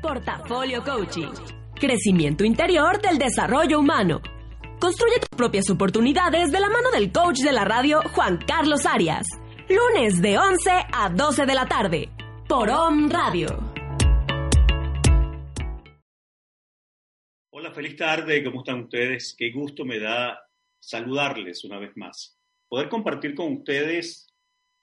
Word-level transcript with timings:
Portafolio 0.00 0.82
Coaching. 0.82 1.28
Crecimiento 1.74 2.44
interior 2.44 3.00
del 3.00 3.18
desarrollo 3.18 3.80
humano. 3.80 4.22
Construye 4.80 5.18
tus 5.18 5.36
propias 5.36 5.68
oportunidades 5.68 6.50
de 6.50 6.60
la 6.60 6.70
mano 6.70 6.90
del 6.90 7.12
coach 7.12 7.40
de 7.40 7.52
la 7.52 7.64
radio 7.64 8.00
Juan 8.14 8.38
Carlos 8.46 8.86
Arias. 8.86 9.26
Lunes 9.68 10.22
de 10.22 10.38
11 10.38 10.70
a 10.92 11.10
12 11.10 11.44
de 11.46 11.54
la 11.54 11.66
tarde. 11.66 12.08
Por 12.48 12.70
OM 12.70 13.10
Radio. 13.10 13.72
Hola, 17.52 17.70
feliz 17.72 17.96
tarde. 17.96 18.42
¿Cómo 18.42 18.60
están 18.60 18.84
ustedes? 18.84 19.34
Qué 19.36 19.50
gusto 19.50 19.84
me 19.84 19.98
da 19.98 20.40
saludarles 20.80 21.64
una 21.64 21.78
vez 21.78 21.94
más. 21.96 22.38
Poder 22.68 22.88
compartir 22.88 23.34
con 23.34 23.52
ustedes, 23.52 24.32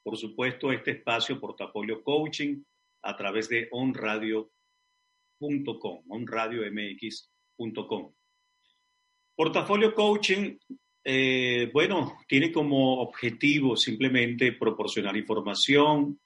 por 0.03 0.15
supuesto, 0.17 0.71
este 0.71 0.91
espacio 0.91 1.39
Portafolio 1.39 2.03
Coaching 2.03 2.61
a 3.03 3.15
través 3.15 3.49
de 3.49 3.67
onradio.com, 3.71 4.56
onradiomx.com. 5.39 8.13
Portafolio 9.35 9.93
Coaching, 9.93 10.57
eh, 11.03 11.69
bueno, 11.71 12.17
tiene 12.27 12.51
como 12.51 13.01
objetivo 13.01 13.77
simplemente 13.77 14.53
proporcionar 14.53 15.15
información, 15.15 16.19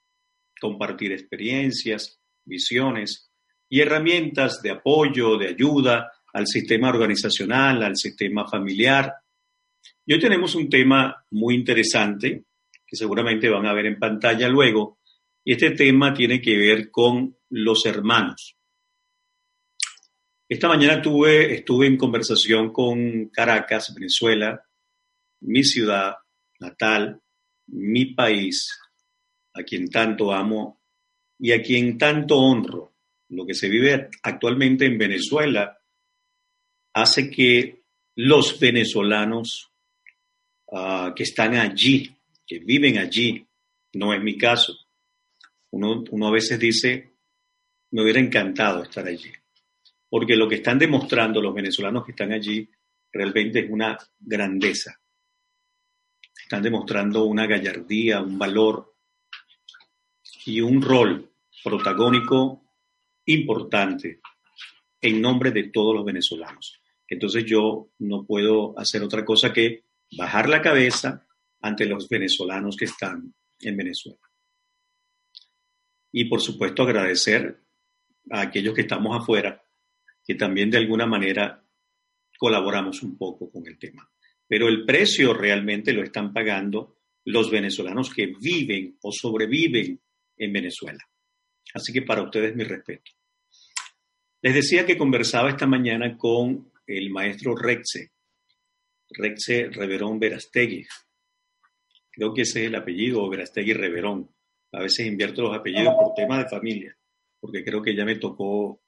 compartir 0.60 1.12
experiencias, 1.12 2.18
visiones 2.44 3.30
y 3.68 3.80
herramientas 3.80 4.62
de 4.62 4.70
apoyo, 4.70 5.36
de 5.36 5.48
ayuda 5.48 6.10
al 6.32 6.46
sistema 6.46 6.88
organizacional, 6.88 7.82
al 7.82 7.96
sistema 7.96 8.48
familiar. 8.48 9.12
Y 10.06 10.14
hoy 10.14 10.20
tenemos 10.20 10.54
un 10.54 10.68
tema 10.68 11.24
muy 11.30 11.54
interesante 11.54 12.44
que 12.86 12.96
seguramente 12.96 13.48
van 13.48 13.66
a 13.66 13.72
ver 13.72 13.86
en 13.86 13.98
pantalla 13.98 14.48
luego, 14.48 14.98
y 15.44 15.52
este 15.52 15.70
tema 15.70 16.12
tiene 16.12 16.40
que 16.40 16.56
ver 16.56 16.90
con 16.90 17.36
los 17.50 17.86
hermanos. 17.86 18.56
Esta 20.52 20.68
mañana 20.68 21.00
tuve, 21.00 21.54
estuve 21.54 21.86
en 21.86 21.96
conversación 21.96 22.74
con 22.74 23.30
Caracas, 23.30 23.94
Venezuela, 23.94 24.62
mi 25.40 25.64
ciudad 25.64 26.16
natal, 26.60 27.22
mi 27.68 28.12
país, 28.12 28.78
a 29.54 29.62
quien 29.62 29.88
tanto 29.88 30.30
amo 30.30 30.78
y 31.38 31.52
a 31.52 31.62
quien 31.62 31.96
tanto 31.96 32.36
honro. 32.36 32.92
Lo 33.30 33.46
que 33.46 33.54
se 33.54 33.70
vive 33.70 34.10
actualmente 34.22 34.84
en 34.84 34.98
Venezuela 34.98 35.80
hace 36.92 37.30
que 37.30 37.84
los 38.16 38.60
venezolanos 38.60 39.72
uh, 40.66 41.14
que 41.16 41.22
están 41.22 41.54
allí, 41.54 42.14
que 42.46 42.58
viven 42.58 42.98
allí, 42.98 43.42
no 43.94 44.12
es 44.12 44.22
mi 44.22 44.36
caso, 44.36 44.76
uno 45.70 46.28
a 46.28 46.30
veces 46.30 46.58
dice, 46.58 47.14
me 47.90 48.02
hubiera 48.02 48.20
encantado 48.20 48.82
estar 48.82 49.06
allí, 49.06 49.32
porque 50.12 50.36
lo 50.36 50.46
que 50.46 50.56
están 50.56 50.78
demostrando 50.78 51.40
los 51.40 51.54
venezolanos 51.54 52.04
que 52.04 52.10
están 52.10 52.32
allí 52.32 52.68
realmente 53.10 53.60
es 53.60 53.70
una 53.70 53.96
grandeza. 54.20 55.00
Están 56.44 56.62
demostrando 56.62 57.24
una 57.24 57.46
gallardía, 57.46 58.20
un 58.20 58.38
valor 58.38 58.94
y 60.44 60.60
un 60.60 60.82
rol 60.82 61.32
protagónico 61.64 62.62
importante 63.24 64.20
en 65.00 65.22
nombre 65.22 65.50
de 65.50 65.70
todos 65.70 65.94
los 65.94 66.04
venezolanos. 66.04 66.78
Entonces 67.08 67.46
yo 67.46 67.88
no 68.00 68.26
puedo 68.26 68.78
hacer 68.78 69.02
otra 69.02 69.24
cosa 69.24 69.50
que 69.50 69.86
bajar 70.18 70.46
la 70.46 70.60
cabeza 70.60 71.26
ante 71.62 71.86
los 71.86 72.06
venezolanos 72.10 72.76
que 72.76 72.84
están 72.84 73.34
en 73.60 73.76
Venezuela. 73.78 74.20
Y 76.12 76.26
por 76.26 76.42
supuesto 76.42 76.82
agradecer 76.82 77.62
a 78.30 78.42
aquellos 78.42 78.74
que 78.74 78.82
estamos 78.82 79.18
afuera, 79.18 79.61
que 80.24 80.34
también 80.34 80.70
de 80.70 80.78
alguna 80.78 81.06
manera 81.06 81.64
colaboramos 82.38 83.02
un 83.02 83.16
poco 83.16 83.50
con 83.50 83.66
el 83.66 83.78
tema. 83.78 84.10
Pero 84.46 84.68
el 84.68 84.84
precio 84.84 85.32
realmente 85.32 85.92
lo 85.92 86.02
están 86.02 86.32
pagando 86.32 86.98
los 87.24 87.50
venezolanos 87.50 88.12
que 88.12 88.32
viven 88.40 88.98
o 89.02 89.12
sobreviven 89.12 90.00
en 90.36 90.52
Venezuela. 90.52 90.98
Así 91.74 91.92
que 91.92 92.02
para 92.02 92.22
ustedes 92.22 92.54
mi 92.54 92.64
respeto. 92.64 93.12
Les 94.42 94.54
decía 94.54 94.84
que 94.84 94.98
conversaba 94.98 95.50
esta 95.50 95.66
mañana 95.66 96.18
con 96.18 96.72
el 96.86 97.10
maestro 97.10 97.54
Rexe, 97.54 98.10
Rexe 99.10 99.68
Reverón 99.70 100.18
Verastegui. 100.18 100.84
Creo 102.10 102.34
que 102.34 102.42
ese 102.42 102.62
es 102.62 102.66
el 102.66 102.74
apellido, 102.74 103.28
Verastegui 103.28 103.72
Reverón. 103.72 104.28
A 104.72 104.80
veces 104.80 105.06
invierto 105.06 105.42
los 105.42 105.56
apellidos 105.56 105.94
por 105.94 106.14
temas 106.14 106.42
de 106.42 106.50
familia, 106.50 106.98
porque 107.38 107.62
creo 107.62 107.82
que 107.82 107.94
ya 107.94 108.04
me 108.04 108.16
tocó 108.16 108.81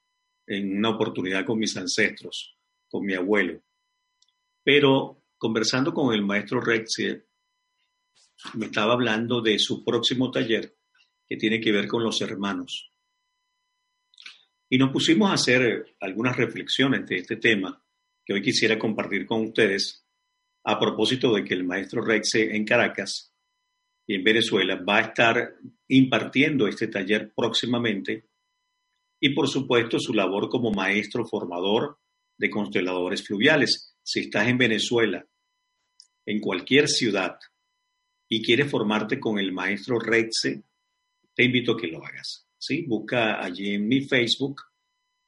en 0.46 0.78
una 0.78 0.90
oportunidad 0.90 1.44
con 1.44 1.58
mis 1.58 1.76
ancestros, 1.76 2.56
con 2.88 3.04
mi 3.04 3.14
abuelo. 3.14 3.62
Pero 4.62 5.24
conversando 5.38 5.92
con 5.92 6.14
el 6.14 6.22
maestro 6.22 6.60
Rexe, 6.60 7.26
me 8.54 8.66
estaba 8.66 8.94
hablando 8.94 9.40
de 9.40 9.58
su 9.58 9.84
próximo 9.84 10.30
taller 10.30 10.76
que 11.26 11.36
tiene 11.36 11.60
que 11.60 11.72
ver 11.72 11.86
con 11.86 12.02
los 12.02 12.20
hermanos. 12.20 12.90
Y 14.68 14.78
nos 14.78 14.90
pusimos 14.90 15.30
a 15.30 15.34
hacer 15.34 15.96
algunas 16.00 16.36
reflexiones 16.36 17.06
de 17.06 17.16
este 17.16 17.36
tema 17.36 17.82
que 18.24 18.32
hoy 18.32 18.42
quisiera 18.42 18.78
compartir 18.78 19.26
con 19.26 19.44
ustedes 19.44 20.06
a 20.64 20.78
propósito 20.78 21.34
de 21.34 21.44
que 21.44 21.54
el 21.54 21.64
maestro 21.64 22.02
Rexe 22.02 22.54
en 22.56 22.64
Caracas 22.64 23.34
y 24.06 24.14
en 24.14 24.24
Venezuela 24.24 24.82
va 24.82 24.98
a 24.98 25.02
estar 25.02 25.56
impartiendo 25.88 26.66
este 26.66 26.88
taller 26.88 27.32
próximamente 27.34 28.30
y 29.20 29.30
por 29.30 29.48
supuesto 29.48 29.98
su 29.98 30.12
labor 30.12 30.48
como 30.48 30.70
maestro 30.70 31.26
formador 31.26 31.98
de 32.36 32.50
consteladores 32.50 33.26
fluviales. 33.26 33.94
Si 34.02 34.20
estás 34.20 34.48
en 34.48 34.58
Venezuela, 34.58 35.24
en 36.26 36.40
cualquier 36.40 36.88
ciudad, 36.88 37.38
y 38.28 38.42
quieres 38.42 38.70
formarte 38.70 39.18
con 39.20 39.38
el 39.38 39.52
maestro 39.52 40.00
Rexe, 40.00 40.64
te 41.34 41.44
invito 41.44 41.72
a 41.72 41.76
que 41.76 41.88
lo 41.88 42.02
hagas. 42.04 42.46
¿sí? 42.58 42.84
Busca 42.86 43.42
allí 43.42 43.74
en 43.74 43.86
mi 43.86 44.00
Facebook 44.02 44.62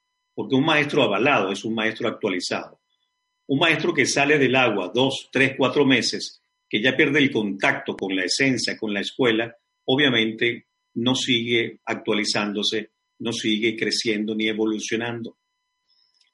porque 0.41 0.55
un 0.55 0.65
maestro 0.65 1.03
avalado 1.03 1.53
es 1.53 1.67
un 1.67 1.75
maestro 1.75 2.09
actualizado. 2.09 2.81
Un 3.47 3.59
maestro 3.59 3.93
que 3.93 4.07
sale 4.07 4.39
del 4.39 4.57
agua 4.57 4.91
dos, 4.95 5.29
tres, 5.31 5.55
cuatro 5.55 5.85
meses, 5.85 6.40
que 6.71 6.81
ya 6.81 6.97
pierde 6.97 7.19
el 7.19 7.33
contacto 7.33 7.97
con 7.97 8.15
la 8.15 8.25
esencia, 8.25 8.79
con 8.79 8.95
la 8.95 9.01
escuela, 9.01 9.53
obviamente 9.87 10.69
no 10.95 11.17
sigue 11.17 11.81
actualizándose, 11.85 12.93
no 13.19 13.33
sigue 13.33 13.77
creciendo 13.77 14.37
ni 14.37 14.49
evolucionando. 14.49 15.37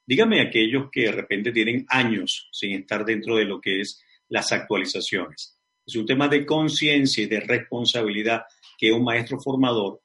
Dígame 0.05 0.39
aquellos 0.39 0.89
que 0.91 1.05
de 1.05 1.11
repente 1.11 1.51
tienen 1.51 1.85
años 1.89 2.49
sin 2.51 2.71
estar 2.73 3.03
dentro 3.03 3.35
de 3.35 3.45
lo 3.45 3.59
que 3.59 3.81
es 3.81 3.99
las 4.29 4.51
actualizaciones. 4.51 5.57
Es 5.85 5.95
un 5.95 6.05
tema 6.05 6.27
de 6.27 6.45
conciencia 6.45 7.23
y 7.23 7.27
de 7.27 7.39
responsabilidad 7.39 8.43
que 8.77 8.91
un 8.91 9.03
maestro 9.03 9.39
formador, 9.39 10.01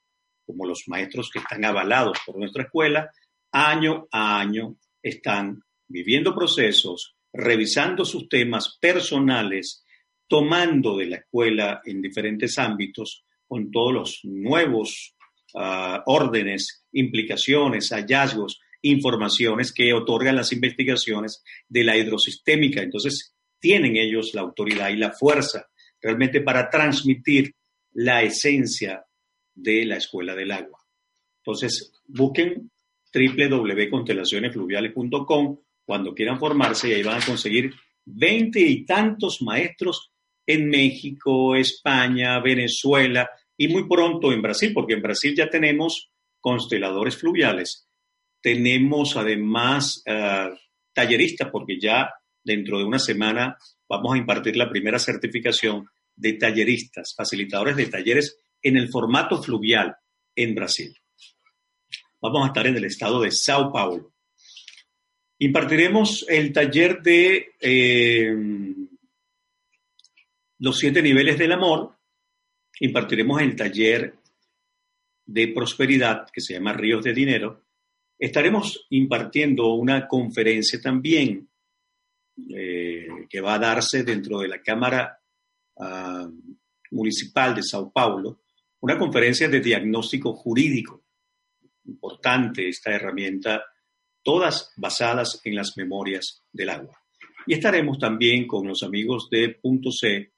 como 0.47 0.67
los 0.67 0.85
maestros 0.87 1.29
que 1.31 1.41
están 1.41 1.65
avalados 1.65 2.19
por 2.25 2.39
nuestra 2.39 2.65
escuela, 2.65 3.11
año 3.53 4.09
a 4.11 4.41
año 4.41 4.77
están 5.03 5.63
viviendo 5.87 6.35
procesos, 6.35 7.17
revisando 7.33 8.05
sus 8.05 8.29
temas 8.29 8.79
personales, 8.81 9.85
tomando 10.33 10.97
de 10.97 11.05
la 11.05 11.17
escuela 11.17 11.83
en 11.85 12.01
diferentes 12.01 12.57
ámbitos 12.57 13.27
con 13.47 13.71
todos 13.71 13.93
los 13.93 14.21
nuevos 14.23 15.15
ah, 15.55 16.03
órdenes, 16.07 16.87
implicaciones, 16.93 17.91
hallazgos, 17.91 18.59
informaciones 18.81 19.75
que 19.75 19.93
otorgan 19.93 20.37
las 20.37 20.55
investigaciones 20.55 21.45
de 21.69 21.85
la 21.85 21.99
hidrosistémica. 21.99 22.81
Entonces, 22.81 23.35
tienen 23.61 23.99
ellos 23.99 24.33
la 24.33 24.41
autoridad 24.41 24.89
y 24.89 24.97
la 24.97 25.13
fuerza 25.13 25.69
realmente 26.01 26.41
para 26.41 26.71
transmitir 26.71 27.55
la 27.93 28.23
esencia 28.23 29.05
de 29.55 29.85
la 29.85 29.99
escuela 29.99 30.35
del 30.35 30.53
agua. 30.53 30.79
Entonces, 31.45 31.93
busquen 32.07 32.71
www.constelacionesfluviales.com 33.13 35.59
cuando 35.85 36.15
quieran 36.15 36.39
formarse 36.39 36.89
y 36.89 36.95
ahí 36.95 37.03
van 37.03 37.21
a 37.21 37.27
conseguir 37.27 37.75
veinte 38.07 38.61
y 38.61 38.87
tantos 38.87 39.43
maestros 39.43 40.12
en 40.53 40.69
México, 40.69 41.57
España, 41.57 42.41
Venezuela 42.41 43.29
y 43.57 43.69
muy 43.69 43.89
pronto 43.89 44.33
en 44.33 44.43
Brasil, 44.43 44.73
porque 44.75 44.95
en 44.95 45.03
Brasil 45.03 45.35
ya 45.37 45.49
tenemos 45.49 46.11
consteladores 46.41 47.17
fluviales, 47.17 47.89
tenemos 48.41 49.17
además 49.17 50.03
uh, 50.07 50.55
talleristas, 50.93 51.51
porque 51.51 51.79
ya 51.81 52.11
dentro 52.43 52.79
de 52.79 52.85
una 52.85 52.99
semana 52.99 53.57
vamos 53.89 54.15
a 54.15 54.19
impartir 54.19 54.57
la 54.57 54.69
primera 54.69 54.99
certificación 54.99 55.87
de 56.17 56.35
talleristas, 56.35 57.15
facilitadores 57.17 57.77
de 57.77 57.87
talleres 57.87 58.39
en 58.61 58.77
el 58.77 58.89
formato 58.89 59.43
fluvial 59.43 59.95
en 60.35 60.55
Brasil. 60.55 60.95
Vamos 62.21 62.45
a 62.45 62.47
estar 62.49 62.67
en 62.67 62.77
el 62.77 62.85
estado 62.85 63.23
de 63.23 63.31
Sao 63.31 63.73
Paulo. 63.73 64.13
Impartiremos 65.39 66.25
el 66.29 66.53
taller 66.53 67.03
de 67.03 67.55
eh, 67.61 68.33
los 70.63 70.79
siete 70.79 71.03
niveles 71.03 71.37
del 71.39 71.51
amor. 71.51 71.97
Impartiremos 72.79 73.43
el 73.43 73.57
taller 73.57 74.15
de 75.27 75.49
prosperidad 75.49 76.29
que 76.33 76.41
se 76.41 76.55
llama 76.55 76.73
Ríos 76.73 77.03
de 77.03 77.13
Dinero. 77.13 77.65
Estaremos 78.17 78.87
impartiendo 78.91 79.75
una 79.75 80.07
conferencia 80.07 80.81
también 80.81 81.49
eh, 82.57 83.09
que 83.29 83.41
va 83.41 83.55
a 83.55 83.59
darse 83.59 84.05
dentro 84.05 84.39
de 84.39 84.49
la 84.49 84.63
Cámara 84.63 85.19
uh, 85.75 86.31
Municipal 86.93 87.57
de 87.57 87.65
Sao 87.65 87.91
Paulo, 87.93 88.43
una 88.83 88.97
conferencia 88.97 89.49
de 89.49 89.61
diagnóstico 89.61 90.33
jurídico. 90.33 91.03
Importante 91.87 92.69
esta 92.69 92.93
herramienta, 92.93 93.65
todas 94.23 94.73
basadas 94.77 95.41
en 95.43 95.57
las 95.57 95.77
memorias 95.77 96.45
del 96.53 96.71
agua. 96.71 97.03
Y 97.49 97.55
estaremos 97.55 97.99
también 97.99 98.47
con 98.47 98.69
los 98.69 98.85
amigos 98.85 99.29
de 99.29 99.59
Punto 99.61 99.91
C 99.91 100.33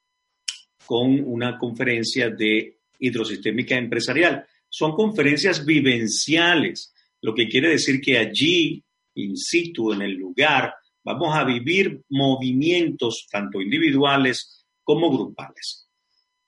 con 0.86 1.20
una 1.20 1.58
conferencia 1.58 2.30
de 2.30 2.78
hidrosistémica 2.98 3.76
empresarial. 3.76 4.46
Son 4.68 4.92
conferencias 4.92 5.64
vivenciales, 5.64 6.94
lo 7.20 7.34
que 7.34 7.48
quiere 7.48 7.70
decir 7.70 8.00
que 8.00 8.18
allí, 8.18 8.82
in 9.14 9.36
situ, 9.36 9.92
en 9.92 10.02
el 10.02 10.12
lugar, 10.12 10.74
vamos 11.04 11.36
a 11.36 11.44
vivir 11.44 12.02
movimientos 12.08 13.26
tanto 13.30 13.60
individuales 13.60 14.66
como 14.82 15.10
grupales. 15.10 15.88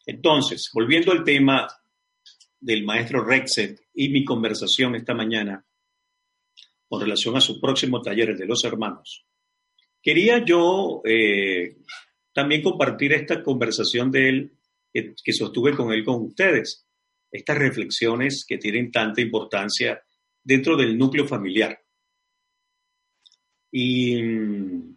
Entonces, 0.05 0.71
volviendo 0.73 1.13
al 1.13 1.25
tema 1.25 1.69
del 2.61 2.85
maestro 2.85 3.25
Rexet 3.25 3.81
y 3.95 4.09
mi 4.09 4.25
conversación 4.25 4.95
esta 4.95 5.15
mañana 5.15 5.65
con 6.89 7.01
relación 7.01 7.37
a 7.37 7.41
su 7.41 7.61
próximo 7.61 8.01
taller 8.01 8.37
de 8.37 8.47
los 8.47 8.65
hermanos, 8.65 9.27
quería 10.03 10.45
yo 10.45 11.03
eh, 11.05 11.79
también 12.37 12.63
compartir 12.63 13.15
esta 13.15 13.43
conversación 13.43 14.11
de 14.11 14.29
él 14.29 14.53
que, 14.93 15.33
sostuve 15.33 15.75
con 15.75 15.91
él 15.91 16.05
con 16.05 16.23
ustedes, 16.23 16.87
estas 17.31 17.57
reflexiones 17.57 18.45
que 18.47 18.59
tienen 18.59 18.93
tanta 18.93 19.23
importancia 19.23 20.03
dentro 20.45 20.77
del 20.77 20.99
núcleo 20.99 21.27
familiar. 21.27 21.81
Y 23.73 24.23
mm, 24.23 24.97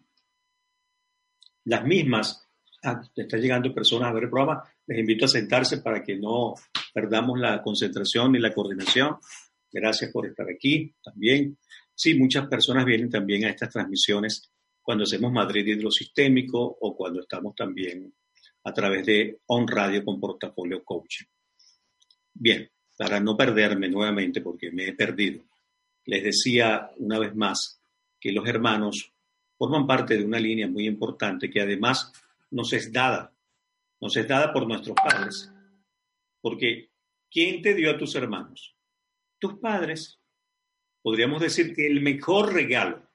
las 1.63 1.85
mismas, 1.85 2.45
ah, 2.83 3.01
están 3.15 3.39
llegando 3.39 3.73
personas 3.73 4.09
a 4.09 4.13
ver 4.13 4.23
el 4.23 4.29
programa, 4.29 4.61
les 4.85 4.99
invito 4.99 5.23
a 5.23 5.29
sentarse 5.29 5.77
para 5.77 6.03
que 6.03 6.17
no 6.17 6.55
perdamos 6.93 7.39
la 7.39 7.61
concentración 7.61 8.33
ni 8.33 8.39
la 8.39 8.53
coordinación. 8.53 9.15
Gracias 9.71 10.11
por 10.11 10.27
estar 10.27 10.45
aquí 10.49 10.93
también. 11.01 11.57
Sí, 11.95 12.15
muchas 12.15 12.47
personas 12.47 12.83
vienen 12.83 13.09
también 13.09 13.45
a 13.45 13.49
estas 13.49 13.69
transmisiones 13.69 14.51
cuando 14.89 15.03
hacemos 15.03 15.31
Madrid 15.31 15.67
hidrosistémico 15.67 16.59
o 16.81 16.97
cuando 16.97 17.19
estamos 17.19 17.53
también 17.53 18.11
a 18.63 18.73
través 18.73 19.05
de 19.05 19.39
On 19.45 19.67
Radio 19.67 20.03
con 20.03 20.19
Portafolio 20.19 20.83
Coaching. 20.83 21.27
Bien, 22.33 22.67
para 22.97 23.19
no 23.19 23.37
perderme 23.37 23.87
nuevamente 23.87 24.41
porque 24.41 24.71
me 24.71 24.87
he 24.87 24.93
perdido, 24.93 25.43
les 26.05 26.23
decía 26.23 26.89
una 26.97 27.19
vez 27.19 27.35
más 27.35 27.79
que 28.19 28.31
los 28.31 28.47
hermanos 28.47 29.13
forman 29.59 29.85
parte 29.85 30.17
de 30.17 30.25
una 30.25 30.39
línea 30.39 30.67
muy 30.67 30.87
importante 30.87 31.51
que 31.51 31.61
además 31.61 32.11
nos 32.49 32.73
es 32.73 32.91
dada, 32.91 33.31
nos 34.01 34.17
es 34.17 34.27
dada 34.27 34.51
por 34.51 34.67
nuestros 34.67 34.95
padres. 34.95 35.51
Porque 36.41 36.89
¿quién 37.29 37.61
te 37.61 37.75
dio 37.75 37.91
a 37.91 37.97
tus 37.99 38.15
hermanos? 38.15 38.75
Tus 39.37 39.53
padres. 39.59 40.19
Podríamos 41.03 41.41
decir 41.41 41.75
que 41.75 41.85
el 41.85 42.01
mejor 42.01 42.51
regalo 42.53 43.07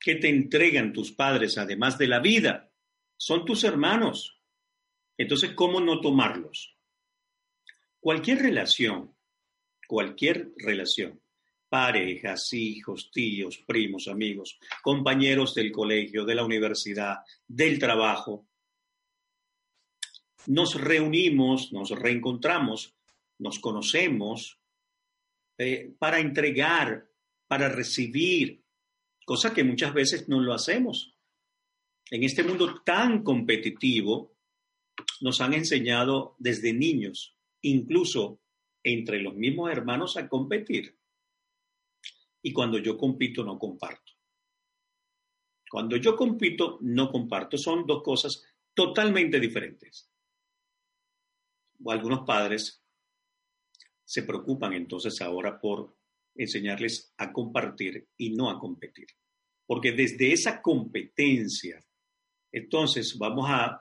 que 0.00 0.14
te 0.16 0.28
entregan 0.28 0.92
tus 0.92 1.12
padres, 1.12 1.58
además 1.58 1.98
de 1.98 2.08
la 2.08 2.20
vida, 2.20 2.72
son 3.16 3.44
tus 3.44 3.64
hermanos. 3.64 4.40
Entonces, 5.16 5.52
¿cómo 5.54 5.80
no 5.80 6.00
tomarlos? 6.00 6.76
Cualquier 8.00 8.38
relación, 8.38 9.14
cualquier 9.86 10.52
relación 10.56 11.20
parejas, 11.70 12.52
hijos, 12.52 13.10
tíos, 13.12 13.58
primos, 13.58 14.08
amigos, 14.08 14.58
compañeros 14.82 15.54
del 15.54 15.70
colegio, 15.70 16.24
de 16.24 16.34
la 16.34 16.44
universidad, 16.44 17.18
del 17.46 17.78
trabajo. 17.78 18.48
Nos 20.48 20.74
reunimos, 20.74 21.72
nos 21.72 21.90
reencontramos, 21.90 22.96
nos 23.38 23.60
conocemos 23.60 24.58
eh, 25.56 25.94
para 25.96 26.18
entregar, 26.18 27.08
para 27.46 27.68
recibir, 27.68 28.59
cosa 29.30 29.54
que 29.54 29.62
muchas 29.62 29.94
veces 29.94 30.28
no 30.28 30.40
lo 30.40 30.52
hacemos. 30.52 31.14
En 32.10 32.24
este 32.24 32.42
mundo 32.42 32.82
tan 32.84 33.22
competitivo, 33.22 34.34
nos 35.20 35.40
han 35.40 35.54
enseñado 35.54 36.34
desde 36.40 36.72
niños, 36.72 37.36
incluso 37.62 38.40
entre 38.82 39.22
los 39.22 39.36
mismos 39.36 39.70
hermanos, 39.70 40.16
a 40.16 40.28
competir 40.28 40.98
y 42.42 42.52
cuando 42.52 42.78
yo 42.78 42.98
compito 42.98 43.44
no 43.44 43.56
comparto. 43.56 44.14
Cuando 45.70 45.96
yo 45.96 46.16
compito 46.16 46.78
no 46.80 47.08
comparto. 47.08 47.56
Son 47.56 47.86
dos 47.86 48.02
cosas 48.02 48.44
totalmente 48.74 49.38
diferentes. 49.38 50.10
O 51.84 51.92
algunos 51.92 52.26
padres 52.26 52.82
se 54.04 54.24
preocupan 54.24 54.72
entonces 54.72 55.20
ahora 55.20 55.60
por 55.60 55.96
enseñarles 56.34 57.14
a 57.18 57.32
compartir 57.32 58.08
y 58.16 58.30
no 58.30 58.50
a 58.50 58.58
competir. 58.58 59.06
Porque 59.70 59.92
desde 59.92 60.32
esa 60.32 60.60
competencia, 60.60 61.80
entonces 62.50 63.16
vamos 63.16 63.46
a 63.48 63.80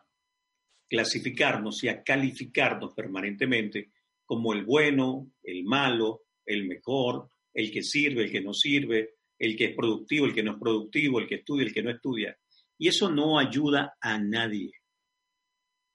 clasificarnos 0.87 1.83
y 1.83 1.87
a 1.87 2.03
calificarnos 2.03 2.93
permanentemente 2.93 3.89
como 4.23 4.53
el 4.53 4.65
bueno, 4.65 5.31
el 5.41 5.63
malo, 5.63 6.25
el 6.45 6.67
mejor, 6.67 7.31
el 7.55 7.71
que 7.71 7.81
sirve, 7.81 8.25
el 8.25 8.31
que 8.31 8.41
no 8.41 8.53
sirve, 8.53 9.15
el 9.39 9.57
que 9.57 9.65
es 9.65 9.75
productivo, 9.75 10.27
el 10.27 10.35
que 10.35 10.43
no 10.43 10.51
es 10.51 10.59
productivo, 10.59 11.19
el 11.19 11.27
que 11.27 11.37
estudia, 11.37 11.65
el 11.65 11.73
que 11.73 11.81
no 11.81 11.89
estudia. 11.89 12.37
Y 12.77 12.87
eso 12.87 13.09
no 13.09 13.39
ayuda 13.39 13.97
a 13.99 14.19
nadie. 14.19 14.73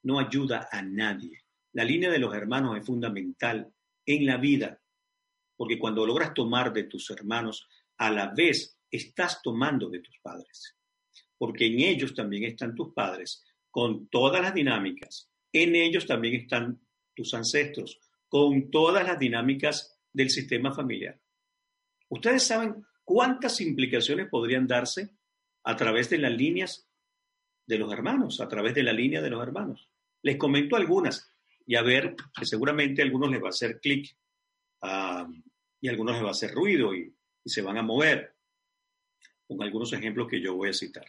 No 0.03 0.19
ayuda 0.19 0.67
a 0.73 0.83
nadie. 0.83 1.45
La 1.73 1.85
línea 1.85 2.11
de 2.11 2.19
los 2.19 2.35
hermanos 2.35 2.77
es 2.77 2.85
fundamental 2.85 3.73
en 4.05 4.27
la 4.27 4.39
vida, 4.39 4.83
porque 5.57 5.79
cuando 5.79 6.05
logras 6.05 6.35
tomar 6.35 6.73
de 6.73 6.83
tus 6.83 7.09
hermanos, 7.11 7.69
a 7.97 8.11
la 8.11 8.35
vez 8.37 8.74
estás 8.97 9.41
tomando 9.43 9.89
de 9.89 10.01
tus 10.01 10.19
padres, 10.21 10.77
porque 11.37 11.67
en 11.67 11.81
ellos 11.81 12.15
también 12.15 12.45
están 12.45 12.75
tus 12.75 12.93
padres, 12.93 13.45
con 13.71 14.09
todas 14.09 14.41
las 14.41 14.55
dinámicas. 14.55 15.31
En 15.53 15.75
ellos 15.75 16.07
también 16.07 16.35
están 16.35 16.81
tus 17.15 17.35
ancestros, 17.35 17.99
con 18.29 18.71
todas 18.71 19.07
las 19.07 19.19
dinámicas 19.19 19.99
del 20.13 20.31
sistema 20.31 20.73
familiar. 20.73 21.21
Ustedes 22.09 22.45
saben 22.45 22.85
cuántas 23.05 23.61
implicaciones 23.61 24.29
podrían 24.29 24.67
darse 24.67 25.11
a 25.65 25.77
través 25.77 26.11
de 26.11 26.19
las 26.19 26.33
líneas 26.33 26.89
de 27.67 27.79
los 27.79 27.93
hermanos, 27.93 28.41
a 28.41 28.49
través 28.49 28.75
de 28.75 28.83
la 28.83 28.93
línea 28.93 29.23
de 29.23 29.31
los 29.31 29.43
hermanos. 29.43 29.89
Les 30.23 30.37
comento 30.37 30.77
algunas 30.77 31.31
y 31.67 31.77
a 31.77 31.83
ver 31.83 32.15
seguramente 32.43 33.03
a 33.03 33.05
algunos 33.05 33.31
les 33.31 33.43
va 33.43 33.47
a 33.47 33.51
hacer 33.51 33.81
clic 33.81 34.17
ah, 34.83 35.27
y 35.81 35.89
a 35.89 35.91
algunos 35.91 36.15
les 36.15 36.25
va 36.25 36.29
a 36.29 36.33
hacer 36.33 36.53
ruido 36.53 36.95
y, 36.95 37.15
se 37.47 37.61
van 37.61 37.77
a 37.77 37.83
mover 37.83 38.34
con 39.47 39.63
algunos 39.63 39.93
ejemplos 39.93 40.29
que 40.29 40.41
yo 40.41 40.55
voy 40.55 40.71
a 40.71 40.73
citar. 40.73 41.05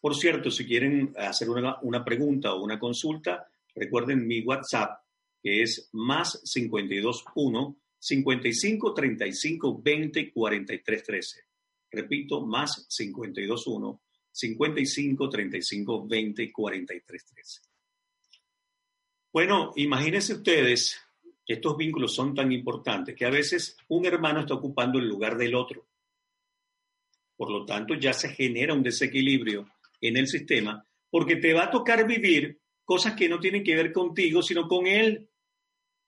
Por 0.00 0.16
cierto, 0.16 0.50
si 0.50 0.66
quieren 0.66 1.12
hacer 1.16 1.48
una, 1.48 1.78
una 1.82 2.04
pregunta 2.04 2.54
o 2.54 2.62
una 2.62 2.78
consulta, 2.78 3.48
recuerden 3.74 4.26
mi 4.26 4.40
WhatsApp, 4.40 5.00
que 5.42 5.62
es 5.62 5.88
más 5.92 6.42
521 6.52 7.76
55 7.98 8.94
35 8.94 9.80
20 9.80 10.32
43 10.32 11.04
13. 11.04 11.40
Repito, 11.92 12.44
más 12.44 12.86
52 12.88 13.66
1 13.66 14.00
55 14.32 15.28
35 15.28 16.06
20 16.08 16.52
43 16.52 17.24
13. 17.26 17.60
Bueno, 19.32 19.72
imagínense 19.76 20.34
ustedes 20.34 21.00
que 21.46 21.54
estos 21.54 21.76
vínculos 21.76 22.14
son 22.14 22.34
tan 22.34 22.50
importantes 22.50 23.14
que 23.14 23.24
a 23.24 23.30
veces 23.30 23.76
un 23.88 24.04
hermano 24.04 24.40
está 24.40 24.54
ocupando 24.54 24.98
el 24.98 25.08
lugar 25.08 25.36
del 25.36 25.54
otro. 25.54 25.86
Por 27.42 27.50
lo 27.50 27.66
tanto, 27.66 27.94
ya 27.94 28.12
se 28.12 28.28
genera 28.28 28.72
un 28.72 28.84
desequilibrio 28.84 29.68
en 30.00 30.16
el 30.16 30.28
sistema 30.28 30.86
porque 31.10 31.34
te 31.34 31.52
va 31.52 31.64
a 31.64 31.70
tocar 31.72 32.06
vivir 32.06 32.60
cosas 32.84 33.16
que 33.16 33.28
no 33.28 33.40
tienen 33.40 33.64
que 33.64 33.74
ver 33.74 33.92
contigo, 33.92 34.42
sino 34.42 34.68
con 34.68 34.86
él 34.86 35.28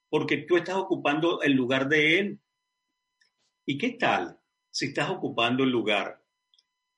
porque 0.09 0.45
tú 0.47 0.57
estás 0.57 0.76
ocupando 0.76 1.43
el 1.43 1.55
lugar 1.55 1.88
de 1.88 2.21
él. 2.21 2.41
¿Y 3.67 3.76
qué 3.76 3.97
tal 3.99 4.38
si 4.71 4.87
estás 4.87 5.11
ocupando 5.11 5.64
el 5.64 5.71
lugar 5.71 6.23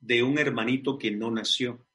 de 0.00 0.22
un 0.22 0.38
hermanito 0.38 0.98
que 0.98 1.10
no 1.10 1.30
nació? 1.30 1.86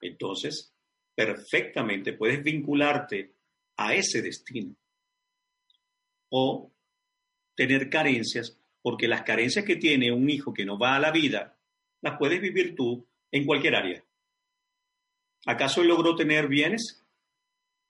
Entonces, 0.00 0.74
perfectamente 1.14 2.12
puedes 2.12 2.42
vincularte 2.42 3.36
a 3.76 3.94
ese 3.94 4.20
destino 4.20 4.74
o 6.30 6.72
tener 7.58 7.90
carencias, 7.90 8.56
porque 8.80 9.08
las 9.08 9.22
carencias 9.22 9.64
que 9.64 9.74
tiene 9.74 10.12
un 10.12 10.30
hijo 10.30 10.54
que 10.54 10.64
no 10.64 10.78
va 10.78 10.94
a 10.94 11.00
la 11.00 11.10
vida, 11.10 11.58
las 12.00 12.16
puedes 12.16 12.40
vivir 12.40 12.76
tú 12.76 13.04
en 13.32 13.44
cualquier 13.44 13.74
área. 13.74 14.04
¿Acaso 15.44 15.82
él 15.82 15.88
logró 15.88 16.14
tener 16.14 16.46
bienes? 16.46 17.04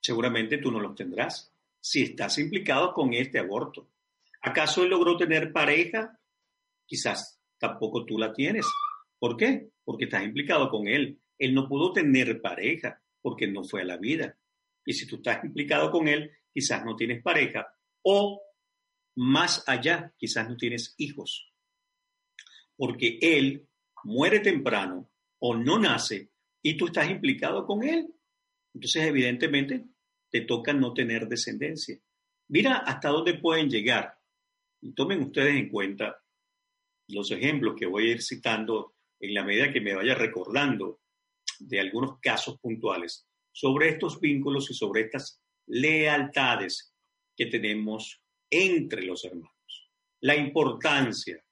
seguramente 0.00 0.58
tú 0.58 0.70
no 0.70 0.80
los 0.80 0.94
tendrás 0.94 1.52
si 1.80 2.02
estás 2.02 2.38
implicado 2.38 2.94
con 2.94 3.12
este 3.12 3.38
aborto. 3.38 3.90
¿Acaso 4.40 4.82
él 4.82 4.90
logró 4.90 5.16
tener 5.16 5.52
pareja? 5.52 6.18
Quizás 6.86 7.40
tampoco 7.58 8.06
tú 8.06 8.16
la 8.16 8.32
tienes. 8.32 8.64
¿Por 9.18 9.36
qué? 9.36 9.68
Porque 9.84 10.04
estás 10.04 10.24
implicado 10.24 10.70
con 10.70 10.88
él. 10.88 11.20
Él 11.38 11.54
no 11.54 11.68
pudo 11.68 11.92
tener 11.92 12.40
pareja 12.40 13.02
porque 13.20 13.48
no 13.48 13.64
fue 13.64 13.82
a 13.82 13.84
la 13.84 13.96
vida. 13.96 14.36
Y 14.86 14.94
si 14.94 15.06
tú 15.06 15.16
estás 15.16 15.44
implicado 15.44 15.90
con 15.90 16.08
él, 16.08 16.30
quizás 16.54 16.84
no 16.84 16.96
tienes 16.96 17.22
pareja 17.22 17.66
o 18.02 18.40
más 19.18 19.64
allá, 19.66 20.14
quizás 20.16 20.48
no 20.48 20.56
tienes 20.56 20.94
hijos. 20.96 21.52
Porque 22.76 23.18
él 23.20 23.66
muere 24.04 24.38
temprano 24.38 25.10
o 25.40 25.56
no 25.56 25.76
nace 25.76 26.30
y 26.62 26.76
tú 26.76 26.86
estás 26.86 27.10
implicado 27.10 27.66
con 27.66 27.82
él. 27.82 28.14
Entonces, 28.72 29.02
evidentemente, 29.02 29.84
te 30.30 30.42
toca 30.42 30.72
no 30.72 30.94
tener 30.94 31.26
descendencia. 31.26 31.98
Mira 32.46 32.76
hasta 32.76 33.08
dónde 33.08 33.34
pueden 33.34 33.68
llegar. 33.68 34.16
Y 34.80 34.92
tomen 34.92 35.20
ustedes 35.20 35.56
en 35.56 35.68
cuenta 35.68 36.22
los 37.08 37.32
ejemplos 37.32 37.74
que 37.76 37.86
voy 37.86 38.08
a 38.08 38.12
ir 38.12 38.22
citando 38.22 38.94
en 39.18 39.34
la 39.34 39.42
medida 39.42 39.72
que 39.72 39.80
me 39.80 39.96
vaya 39.96 40.14
recordando 40.14 41.00
de 41.58 41.80
algunos 41.80 42.20
casos 42.20 42.60
puntuales 42.60 43.26
sobre 43.50 43.88
estos 43.88 44.20
vínculos 44.20 44.70
y 44.70 44.74
sobre 44.74 45.00
estas 45.00 45.42
lealtades 45.66 46.94
que 47.36 47.46
tenemos 47.46 48.22
entre 48.50 49.02
los 49.02 49.24
hermanos. 49.24 49.90
La 50.20 50.36
importancia 50.36 51.42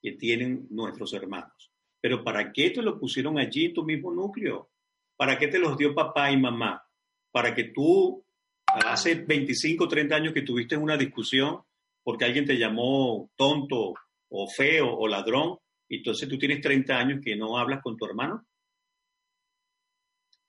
que 0.00 0.12
tienen 0.12 0.66
nuestros 0.70 1.12
hermanos. 1.12 1.70
Pero 2.00 2.24
¿para 2.24 2.52
qué 2.52 2.70
te 2.70 2.82
lo 2.82 2.98
pusieron 2.98 3.38
allí 3.38 3.66
en 3.66 3.74
tu 3.74 3.84
mismo 3.84 4.12
núcleo? 4.12 4.70
¿Para 5.16 5.38
qué 5.38 5.48
te 5.48 5.58
los 5.58 5.76
dio 5.76 5.94
papá 5.94 6.30
y 6.30 6.36
mamá? 6.38 6.82
Para 7.30 7.54
que 7.54 7.64
tú, 7.64 8.24
hace 8.64 9.14
25, 9.14 9.86
30 9.86 10.16
años 10.16 10.32
que 10.32 10.42
tuviste 10.42 10.76
una 10.76 10.96
discusión 10.96 11.62
porque 12.02 12.24
alguien 12.24 12.46
te 12.46 12.56
llamó 12.56 13.30
tonto 13.36 13.94
o 14.30 14.48
feo 14.48 14.94
o 14.96 15.08
ladrón, 15.08 15.58
y 15.88 15.98
entonces 15.98 16.28
tú 16.28 16.38
tienes 16.38 16.60
30 16.60 16.96
años 16.96 17.20
que 17.22 17.36
no 17.36 17.58
hablas 17.58 17.82
con 17.82 17.96
tu 17.96 18.06
hermano. 18.06 18.46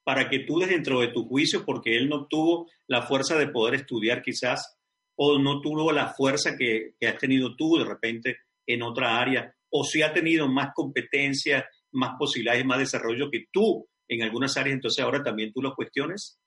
Para 0.03 0.29
que 0.29 0.39
tú 0.39 0.59
dentro 0.59 1.01
de 1.01 1.09
tu 1.09 1.27
juicio, 1.27 1.65
porque 1.65 1.97
él 1.97 2.07
no 2.09 2.27
tuvo 2.27 2.69
la 2.87 3.01
fuerza 3.01 3.37
de 3.37 3.47
poder 3.47 3.75
estudiar 3.75 4.21
quizás, 4.21 4.79
o 5.23 5.37
no 5.37 5.61
tuvo 5.61 5.91
la 5.91 6.11
fuerza 6.15 6.57
que, 6.57 6.95
has 7.07 7.17
tenido 7.19 7.55
tú 7.55 7.77
de 7.77 7.85
repente 7.85 8.37
en 8.65 8.81
otra 8.81 9.19
área, 9.19 9.55
o 9.69 9.83
si 9.83 10.01
ha 10.01 10.11
tenido 10.11 10.47
más 10.47 10.69
competencia, 10.73 11.63
más 11.91 12.13
posibilidades, 12.17 12.65
más 12.65 12.79
desarrollo 12.79 13.29
que 13.29 13.45
tú 13.51 13.87
en 14.07 14.23
algunas 14.23 14.57
áreas, 14.57 14.73
entonces 14.73 15.03
ahora 15.03 15.21
también 15.21 15.53
tú 15.53 15.61
lo 15.61 15.75
cuestiones. 15.75 16.39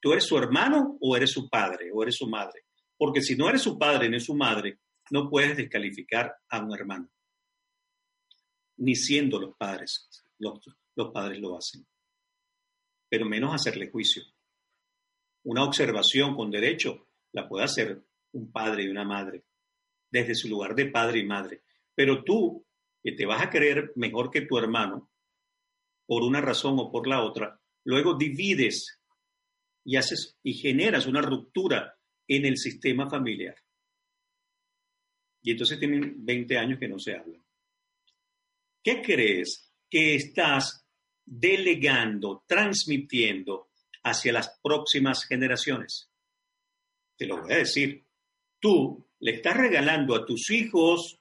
¿Tú 0.00 0.10
eres 0.10 0.24
su 0.24 0.36
hermano 0.36 0.98
o 1.00 1.16
eres 1.16 1.30
su 1.30 1.48
padre 1.48 1.92
o 1.94 2.02
eres 2.02 2.16
su 2.16 2.28
madre? 2.28 2.64
Porque 2.96 3.22
si 3.22 3.36
no 3.36 3.48
eres 3.48 3.62
su 3.62 3.78
padre 3.78 4.08
ni 4.08 4.18
su 4.18 4.34
madre, 4.34 4.80
no 5.12 5.30
puedes 5.30 5.56
descalificar 5.56 6.34
a 6.48 6.58
un 6.58 6.74
hermano. 6.74 7.08
Ni 8.78 8.96
siendo 8.96 9.38
los 9.38 9.54
padres. 9.56 10.08
Los 10.38 11.12
padres 11.12 11.38
lo 11.38 11.56
hacen. 11.56 11.86
Pero 13.08 13.26
menos 13.26 13.54
hacerle 13.54 13.90
juicio. 13.90 14.24
Una 15.44 15.62
observación 15.62 16.34
con 16.34 16.50
derecho 16.50 17.06
la 17.30 17.48
puede 17.48 17.64
hacer 17.64 18.07
un 18.32 18.50
padre 18.52 18.84
y 18.84 18.88
una 18.88 19.04
madre 19.04 19.44
desde 20.10 20.34
su 20.34 20.48
lugar 20.48 20.74
de 20.74 20.86
padre 20.86 21.20
y 21.20 21.26
madre. 21.26 21.62
Pero 21.94 22.24
tú, 22.24 22.66
que 23.02 23.12
te 23.12 23.26
vas 23.26 23.42
a 23.42 23.50
creer 23.50 23.92
mejor 23.96 24.30
que 24.30 24.42
tu 24.42 24.58
hermano, 24.58 25.10
por 26.06 26.22
una 26.22 26.40
razón 26.40 26.76
o 26.78 26.90
por 26.90 27.06
la 27.06 27.22
otra, 27.22 27.60
luego 27.84 28.14
divides 28.14 29.00
y 29.84 29.96
haces 29.96 30.38
y 30.42 30.54
generas 30.54 31.06
una 31.06 31.22
ruptura 31.22 31.98
en 32.26 32.44
el 32.44 32.56
sistema 32.56 33.08
familiar. 33.08 33.56
Y 35.42 35.52
entonces 35.52 35.78
tienen 35.78 36.24
20 36.24 36.58
años 36.58 36.78
que 36.78 36.88
no 36.88 36.98
se 36.98 37.14
hablan. 37.14 37.44
¿Qué 38.82 39.02
crees 39.02 39.72
que 39.88 40.14
estás 40.14 40.86
delegando, 41.24 42.44
transmitiendo 42.46 43.70
hacia 44.02 44.32
las 44.32 44.58
próximas 44.62 45.24
generaciones? 45.24 46.10
Te 47.16 47.26
lo 47.26 47.42
voy 47.42 47.52
a 47.52 47.58
decir. 47.58 48.07
Tú 48.60 49.06
le 49.20 49.32
estás 49.32 49.56
regalando 49.56 50.14
a 50.14 50.24
tus 50.24 50.50
hijos 50.50 51.20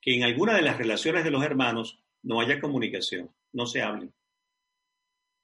que 0.00 0.14
en 0.14 0.24
alguna 0.24 0.54
de 0.54 0.62
las 0.62 0.78
relaciones 0.78 1.24
de 1.24 1.30
los 1.30 1.42
hermanos 1.42 2.02
no 2.22 2.40
haya 2.40 2.60
comunicación 2.60 3.30
no 3.52 3.66
se 3.66 3.82
hablen. 3.82 4.12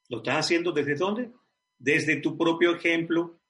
¿Lo 0.08 0.18
estás 0.18 0.36
haciendo 0.36 0.72
desde 0.72 0.94
dónde? 0.94 1.32
Desde 1.78 2.16
tu 2.20 2.36
propio 2.36 2.76
ejemplo, 2.76 3.40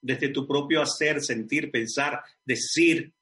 desde 0.00 0.28
tu 0.28 0.46
propio 0.46 0.82
hacer, 0.82 1.20
sentir, 1.20 1.70
pensar, 1.70 2.22
decir. 2.44 3.12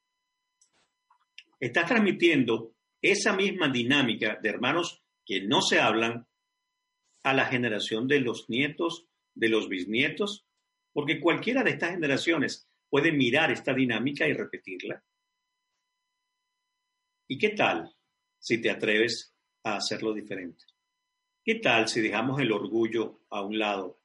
Estás 1.59 1.87
transmitiendo 1.87 2.73
esa 3.01 3.33
misma 3.33 3.69
dinámica 3.69 4.39
de 4.41 4.49
hermanos 4.49 5.03
que 5.25 5.41
no 5.41 5.61
se 5.61 5.79
hablan 5.79 6.27
a 7.23 7.33
la 7.33 7.45
generación 7.45 8.07
de 8.07 8.21
los 8.21 8.49
nietos, 8.49 9.05
de 9.35 9.49
los 9.49 9.69
bisnietos, 9.69 10.45
porque 10.93 11.19
cualquiera 11.19 11.63
de 11.63 11.71
estas 11.71 11.91
generaciones 11.91 12.68
puede 12.89 13.11
mirar 13.11 13.51
esta 13.51 13.73
dinámica 13.73 14.27
y 14.27 14.33
repetirla. 14.33 15.03
¿Y 17.27 17.37
qué 17.37 17.49
tal 17.49 17.95
si 18.39 18.59
te 18.59 18.69
atreves 18.69 19.33
a 19.63 19.75
hacerlo 19.75 20.13
diferente? 20.13 20.65
¿Qué 21.43 21.55
tal 21.55 21.87
si 21.87 22.01
dejamos 22.01 22.39
el 22.41 22.51
orgullo 22.51 23.21
a 23.29 23.41
un 23.41 23.57
lado, 23.57 23.99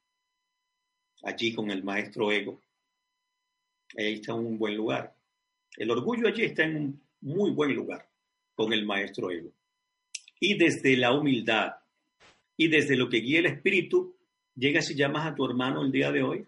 allí 1.22 1.54
con 1.54 1.70
el 1.70 1.82
maestro 1.82 2.30
ego? 2.30 2.60
Ahí 3.96 4.14
está 4.14 4.34
un 4.34 4.58
buen 4.58 4.76
lugar. 4.76 5.16
El 5.76 5.90
orgullo 5.90 6.28
allí 6.28 6.44
está 6.44 6.64
en 6.64 6.76
un 6.76 7.02
muy 7.20 7.50
buen 7.50 7.74
lugar 7.74 8.08
con 8.54 8.72
el 8.72 8.84
maestro 8.84 9.30
ego. 9.30 9.50
Y 10.38 10.58
desde 10.58 10.96
la 10.96 11.12
humildad 11.12 11.72
y 12.56 12.68
desde 12.68 12.96
lo 12.96 13.08
que 13.08 13.18
guía 13.18 13.40
el 13.40 13.46
espíritu, 13.46 14.16
llegas 14.54 14.90
y 14.90 14.94
llamas 14.94 15.26
a 15.26 15.34
tu 15.34 15.44
hermano 15.44 15.82
el 15.82 15.90
día 15.90 16.12
de 16.12 16.22
hoy 16.22 16.46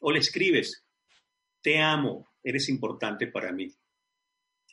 o 0.00 0.12
le 0.12 0.18
escribes, 0.18 0.84
te 1.62 1.80
amo, 1.80 2.32
eres 2.42 2.68
importante 2.68 3.28
para 3.28 3.52
mí. 3.52 3.72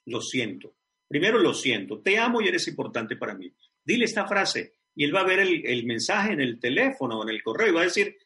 Lo 0.05 0.22
siento. 0.22 0.75
Primero 1.08 1.39
lo 1.39 1.53
siento, 1.53 2.01
te 2.01 2.17
amo 2.17 2.41
y 2.41 2.48
eres 2.48 2.67
importante 2.67 3.15
para 3.15 3.34
mí. 3.34 3.51
Dile 3.84 4.05
esta 4.05 4.27
frase, 4.27 4.74
y 4.96 5.05
él 5.05 5.15
va 5.15 5.22
a 5.22 5.25
ver 5.25 5.39
el, 5.39 5.86
mensaje 5.86 6.34
en 6.34 6.41
el 6.41 6.60
teléfono 6.60 7.19
o 7.19 7.24
en 7.24 7.29
el 7.29 7.41
correo 7.41 7.69
y 7.69 7.72
va 7.72 7.81
a 7.81 7.86
decir, 7.86 8.17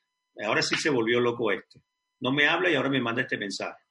ahora 0.44 0.62
sí 0.62 0.76
se 0.76 0.90
volvió 0.90 1.20
loco 1.20 1.52
este. 1.52 1.82
No 2.20 2.32
me 2.32 2.48
habla 2.48 2.70
y 2.70 2.76
ahora 2.76 2.90
me 2.90 3.00
manda 3.00 3.22
este 3.22 3.38
mensaje. 3.38 3.84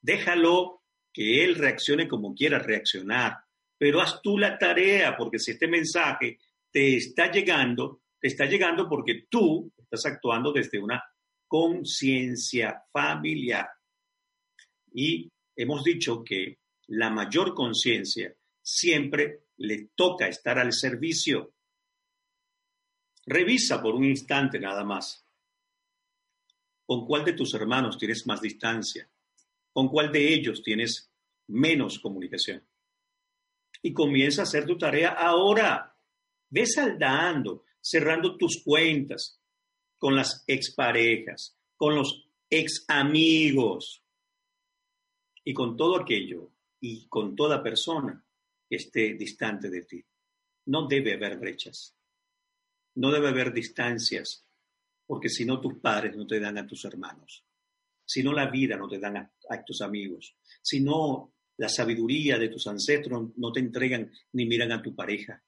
Déjalo 0.00 0.82
que 1.12 1.44
él 1.44 1.54
reaccione 1.54 2.08
como 2.08 2.34
quiera 2.34 2.58
reaccionar, 2.58 3.36
pero 3.78 4.00
haz 4.00 4.20
tú 4.20 4.36
la 4.36 4.58
tarea, 4.58 5.16
porque 5.16 5.38
si 5.38 5.52
este 5.52 5.68
mensaje 5.68 6.38
te 6.72 6.96
está 6.96 7.30
llegando, 7.30 8.02
te 8.18 8.28
está 8.28 8.46
llegando 8.46 8.88
porque 8.88 9.26
tú 9.30 9.72
estás 9.78 10.04
actuando 10.06 10.52
desde 10.52 10.78
una 10.78 11.02
conciencia 11.46 12.82
familiar. 12.90 13.68
Y 14.94 15.30
hemos 15.56 15.82
dicho 15.82 16.22
que 16.22 16.60
la 16.86 17.10
mayor 17.10 17.52
conciencia 17.52 18.34
siempre 18.62 19.46
le 19.56 19.88
toca 19.94 20.28
estar 20.28 20.58
al 20.58 20.72
servicio. 20.72 21.52
Revisa 23.26 23.82
por 23.82 23.94
un 23.96 24.04
instante 24.04 24.60
nada 24.60 24.84
más. 24.84 25.26
¿Con 26.86 27.06
cuál 27.06 27.24
de 27.24 27.32
tus 27.32 27.54
hermanos 27.54 27.98
tienes 27.98 28.24
más 28.26 28.40
distancia? 28.40 29.10
¿Con 29.72 29.88
cuál 29.88 30.12
de 30.12 30.32
ellos 30.32 30.62
tienes 30.62 31.10
menos 31.48 31.98
comunicación? 31.98 32.62
Y 33.82 33.92
comienza 33.92 34.42
a 34.42 34.44
hacer 34.44 34.64
tu 34.64 34.78
tarea 34.78 35.10
ahora. 35.10 35.98
Ve 36.50 36.66
saldando, 36.66 37.64
cerrando 37.80 38.36
tus 38.36 38.62
cuentas 38.62 39.40
con 39.98 40.14
las 40.14 40.44
exparejas, 40.46 41.56
con 41.76 41.96
los 41.96 42.28
ex 42.48 42.84
amigos 42.86 44.03
y 45.44 45.52
con 45.52 45.76
todo 45.76 45.96
aquello 45.96 46.50
y 46.80 47.06
con 47.06 47.36
toda 47.36 47.62
persona 47.62 48.24
que 48.68 48.76
esté 48.76 49.14
distante 49.14 49.70
de 49.70 49.82
ti. 49.82 50.04
No 50.66 50.86
debe 50.86 51.14
haber 51.14 51.38
brechas. 51.38 51.94
No 52.96 53.10
debe 53.10 53.28
haber 53.28 53.52
distancias. 53.52 54.40
porque 55.06 55.28
si 55.28 55.44
no 55.44 55.60
tus 55.60 55.74
padres 55.80 56.16
no 56.16 56.26
te 56.26 56.40
dan 56.40 56.56
a 56.56 56.66
tus 56.66 56.82
hermanos, 56.86 57.44
si 58.06 58.22
no 58.22 58.32
la 58.32 58.50
vida 58.50 58.78
no 58.78 58.88
te 58.88 58.98
dan 58.98 59.18
a, 59.18 59.64
tus 59.64 59.82
amigos, 59.82 60.34
si 60.62 60.80
no 60.80 61.34
la 61.58 61.68
sabiduría 61.68 62.38
de 62.38 62.48
tus 62.48 62.66
ancestros 62.66 63.36
no 63.36 63.52
te 63.52 63.60
entregan 63.60 64.10
ni 64.32 64.46
miran 64.46 64.72
a 64.72 64.80
tu 64.80 64.94
pareja. 64.94 65.42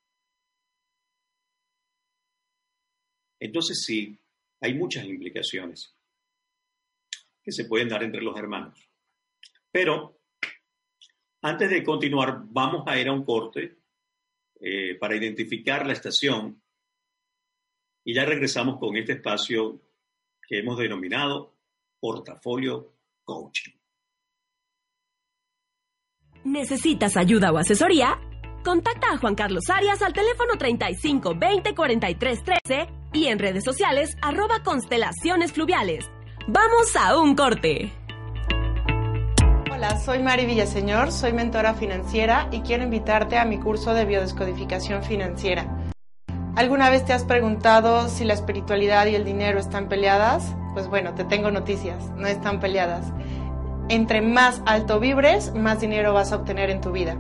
Entonces 3.40 3.82
sí, 3.82 4.18
hay 4.60 4.74
muchas 4.74 5.06
implicaciones 5.06 5.94
que 7.42 7.52
se 7.52 7.64
pueden 7.64 7.88
dar 7.88 8.02
entre 8.02 8.20
los 8.20 8.36
hermanos. 8.36 8.86
Pero 9.76 10.22
antes 11.42 11.68
de 11.68 11.84
continuar, 11.84 12.44
vamos 12.46 12.84
a 12.86 12.98
ir 12.98 13.08
a 13.08 13.12
un 13.12 13.26
corte 13.26 13.76
eh, 14.58 14.94
para 14.98 15.14
identificar 15.14 15.86
la 15.86 15.92
estación 15.92 16.62
y 18.02 18.14
ya 18.14 18.24
regresamos 18.24 18.78
con 18.80 18.96
este 18.96 19.12
espacio 19.12 19.82
que 20.48 20.60
hemos 20.60 20.78
denominado 20.78 21.58
Portafolio 22.00 22.94
Coaching. 23.22 23.72
¿Necesitas 26.44 27.18
ayuda 27.18 27.52
o 27.52 27.58
asesoría? 27.58 28.18
Contacta 28.64 29.12
a 29.12 29.18
Juan 29.18 29.34
Carlos 29.34 29.68
Arias 29.68 30.00
al 30.00 30.14
teléfono 30.14 30.56
35 30.56 31.34
20 31.38 31.74
43 31.74 32.44
13 32.44 32.88
y 33.12 33.26
en 33.26 33.38
redes 33.38 33.62
sociales 33.62 34.16
arroba 34.22 34.62
constelaciones 34.62 35.52
fluviales. 35.52 36.10
Vamos 36.48 36.96
a 36.96 37.20
un 37.20 37.36
corte. 37.36 38.05
Hola, 39.76 39.98
soy 39.98 40.20
Mari 40.20 40.46
Villaseñor, 40.46 41.12
soy 41.12 41.34
mentora 41.34 41.74
financiera 41.74 42.48
y 42.50 42.60
quiero 42.60 42.84
invitarte 42.84 43.36
a 43.36 43.44
mi 43.44 43.58
curso 43.58 43.92
de 43.92 44.06
biodescodificación 44.06 45.02
financiera. 45.02 45.66
¿Alguna 46.56 46.88
vez 46.88 47.04
te 47.04 47.12
has 47.12 47.24
preguntado 47.24 48.08
si 48.08 48.24
la 48.24 48.32
espiritualidad 48.32 49.04
y 49.04 49.16
el 49.16 49.26
dinero 49.26 49.58
están 49.58 49.90
peleadas? 49.90 50.54
Pues 50.72 50.88
bueno, 50.88 51.12
te 51.12 51.24
tengo 51.24 51.50
noticias, 51.50 52.10
no 52.16 52.26
están 52.26 52.58
peleadas. 52.58 53.12
Entre 53.90 54.22
más 54.22 54.62
alto 54.64 54.98
vibres, 54.98 55.52
más 55.52 55.78
dinero 55.78 56.14
vas 56.14 56.32
a 56.32 56.36
obtener 56.36 56.70
en 56.70 56.80
tu 56.80 56.92
vida. 56.92 57.14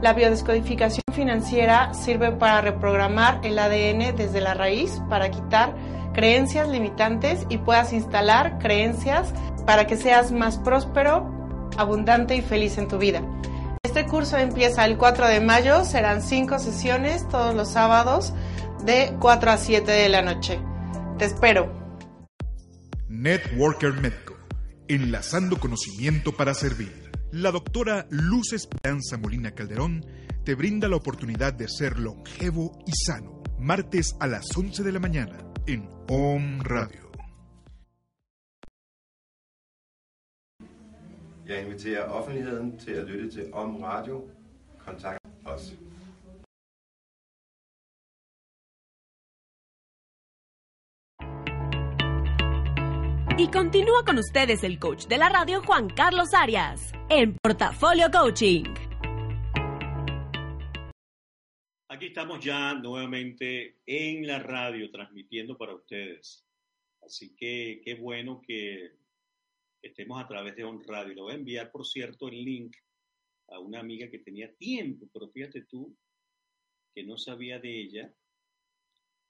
La 0.00 0.12
biodescodificación 0.12 1.04
financiera 1.12 1.94
sirve 1.94 2.32
para 2.32 2.62
reprogramar 2.62 3.38
el 3.44 3.56
ADN 3.56 4.16
desde 4.16 4.40
la 4.40 4.54
raíz, 4.54 5.00
para 5.08 5.30
quitar 5.30 5.76
creencias 6.14 6.68
limitantes 6.68 7.46
y 7.48 7.58
puedas 7.58 7.92
instalar 7.92 8.58
creencias 8.58 9.32
para 9.66 9.86
que 9.86 9.96
seas 9.96 10.32
más 10.32 10.58
próspero, 10.58 11.41
abundante 11.76 12.36
y 12.36 12.42
feliz 12.42 12.78
en 12.78 12.88
tu 12.88 12.98
vida. 12.98 13.22
Este 13.82 14.06
curso 14.06 14.38
empieza 14.38 14.84
el 14.84 14.96
4 14.96 15.28
de 15.28 15.40
mayo, 15.40 15.84
serán 15.84 16.22
5 16.22 16.58
sesiones 16.58 17.28
todos 17.28 17.54
los 17.54 17.68
sábados 17.68 18.32
de 18.84 19.14
4 19.20 19.50
a 19.50 19.56
7 19.56 19.90
de 19.90 20.08
la 20.08 20.22
noche. 20.22 20.60
Te 21.18 21.26
espero. 21.26 21.72
Networker 23.08 23.92
Médico, 23.92 24.34
enlazando 24.88 25.58
conocimiento 25.58 26.32
para 26.36 26.54
servir. 26.54 27.10
La 27.30 27.50
doctora 27.50 28.06
Luz 28.10 28.52
Esperanza 28.52 29.16
Molina 29.18 29.52
Calderón 29.52 30.04
te 30.44 30.54
brinda 30.54 30.88
la 30.88 30.96
oportunidad 30.96 31.52
de 31.52 31.68
ser 31.68 31.98
longevo 31.98 32.78
y 32.86 32.92
sano. 32.92 33.42
Martes 33.58 34.16
a 34.20 34.26
las 34.26 34.46
11 34.56 34.82
de 34.82 34.92
la 34.92 34.98
mañana 34.98 35.38
en 35.66 35.88
OM 36.08 36.60
Radio. 36.62 37.01
Jeg 41.52 41.64
inviterer 41.64 42.04
offentligheden 42.04 42.78
til 42.78 42.92
at 42.92 43.04
lytte 43.04 43.30
til 43.30 43.54
OM 43.54 43.82
Radio. 43.82 44.30
Kontakt 44.78 45.18
os. 45.44 45.72
Y 53.38 53.46
continúa 53.58 54.00
con 54.06 54.18
ustedes 54.18 54.64
el 54.64 54.78
coach 54.78 55.06
de 55.12 55.18
la 55.18 55.28
radio 55.28 55.60
Juan 55.66 55.88
Carlos 55.90 56.32
Arias 56.34 56.92
en 57.10 57.36
Portafolio 57.42 58.06
Coaching. 58.10 58.64
Aquí 61.88 62.06
estamos 62.06 62.44
ya 62.44 62.74
nuevamente 62.74 63.76
en 63.86 64.26
la 64.26 64.38
radio 64.38 64.90
transmitiendo 64.90 65.58
para 65.58 65.74
ustedes. 65.74 66.46
Así 67.02 67.36
que 67.36 67.82
qué 67.84 67.94
bueno 67.94 68.40
que 68.46 69.01
estemos 69.82 70.22
a 70.22 70.26
través 70.26 70.54
de 70.56 70.64
On 70.64 70.82
Radio. 70.84 71.14
Le 71.14 71.20
voy 71.20 71.32
a 71.32 71.36
enviar, 71.36 71.70
por 71.70 71.86
cierto, 71.86 72.28
el 72.28 72.44
link 72.44 72.76
a 73.48 73.58
una 73.58 73.80
amiga 73.80 74.08
que 74.08 74.20
tenía 74.20 74.54
tiempo, 74.54 75.08
pero 75.12 75.28
fíjate 75.28 75.64
tú 75.64 75.94
que 76.94 77.02
no 77.02 77.18
sabía 77.18 77.58
de 77.58 77.80
ella 77.80 78.14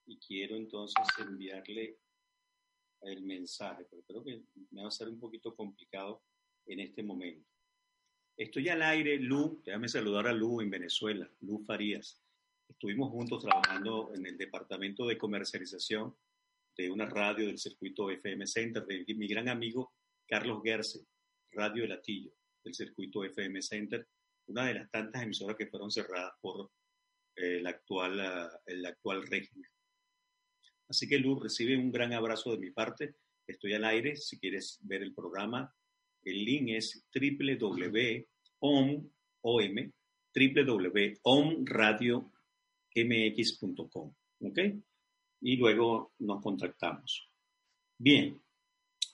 y 0.06 0.18
quiero 0.18 0.56
entonces 0.56 1.04
enviarle 1.18 1.98
el 3.02 3.22
mensaje, 3.22 3.86
pero 3.90 4.02
creo 4.02 4.22
que 4.22 4.42
me 4.70 4.82
va 4.82 4.88
a 4.88 4.92
ser 4.92 5.08
un 5.08 5.18
poquito 5.18 5.56
complicado 5.56 6.22
en 6.66 6.80
este 6.80 7.02
momento. 7.02 7.48
Estoy 8.36 8.68
al 8.68 8.82
aire, 8.82 9.18
Lu, 9.18 9.60
déjame 9.64 9.88
saludar 9.88 10.26
a 10.26 10.32
Lu 10.32 10.60
en 10.60 10.70
Venezuela, 10.70 11.28
Lu 11.40 11.64
Farías. 11.64 12.22
Estuvimos 12.68 13.10
juntos 13.10 13.42
trabajando 13.42 14.12
en 14.14 14.26
el 14.26 14.38
departamento 14.38 15.06
de 15.06 15.18
comercialización 15.18 16.16
de 16.76 16.90
una 16.90 17.06
radio 17.06 17.46
del 17.46 17.58
circuito 17.58 18.10
FM 18.10 18.46
Center 18.46 18.86
de 18.86 19.14
mi 19.14 19.26
gran 19.26 19.48
amigo 19.48 19.92
Carlos 20.26 20.60
Gerse, 20.62 21.06
Radio 21.52 21.84
El 21.84 22.00
del 22.64 22.74
circuito 22.74 23.24
FM 23.24 23.60
Center, 23.62 24.06
una 24.46 24.66
de 24.66 24.74
las 24.74 24.90
tantas 24.90 25.22
emisoras 25.22 25.56
que 25.56 25.66
fueron 25.66 25.90
cerradas 25.90 26.32
por 26.40 26.70
eh, 27.36 27.58
el, 27.58 27.66
actual, 27.66 28.20
ah, 28.20 28.60
el 28.66 28.84
actual 28.86 29.26
régimen. 29.26 29.70
Así 30.88 31.08
que 31.08 31.18
Luz, 31.18 31.42
recibe 31.42 31.76
un 31.76 31.90
gran 31.90 32.12
abrazo 32.12 32.52
de 32.52 32.58
mi 32.58 32.70
parte. 32.70 33.14
Estoy 33.46 33.74
al 33.74 33.84
aire. 33.84 34.16
Si 34.16 34.38
quieres 34.38 34.78
ver 34.82 35.02
el 35.02 35.14
programa, 35.14 35.74
el 36.22 36.44
link 36.44 36.68
es 36.70 37.04
www.om. 37.14 39.10
¿Ok? 44.40 44.58
Y 45.40 45.56
luego 45.56 46.12
nos 46.18 46.42
contactamos. 46.42 47.28
Bien, 47.98 48.40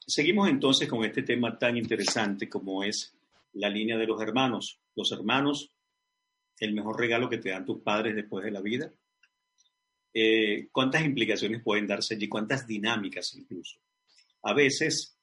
seguimos 0.09 0.49
entonces 0.49 0.89
con 0.89 1.05
este 1.05 1.23
tema 1.23 1.59
tan 1.59 1.77
interesante 1.77 2.49
como 2.49 2.83
es 2.83 3.15
la 3.53 3.69
línea 3.69 3.99
de 3.99 4.07
los 4.07 4.21
hermanos. 4.21 4.81
Los 4.97 5.13
hermanos, 5.13 5.71
el 6.59 6.73
mejor 6.73 6.99
regalo 6.99 7.29
que 7.29 7.39
te 7.39 7.51
dan 7.51 7.67
tus 7.67 7.83
padres 7.83 8.17
después 8.17 8.45
de 8.45 8.51
la 8.51 8.63
vida. 8.63 8.93
Eh, 10.15 10.69
cuántas 10.73 11.05
implicaciones 11.05 11.63
pueden 11.63 11.87
darse 11.87 12.15
allí, 12.15 12.27
cuántas 12.27 12.67
dinámicas 12.67 13.35
incluso. 13.37 13.79
A 14.43 14.55
veces, 14.55 15.19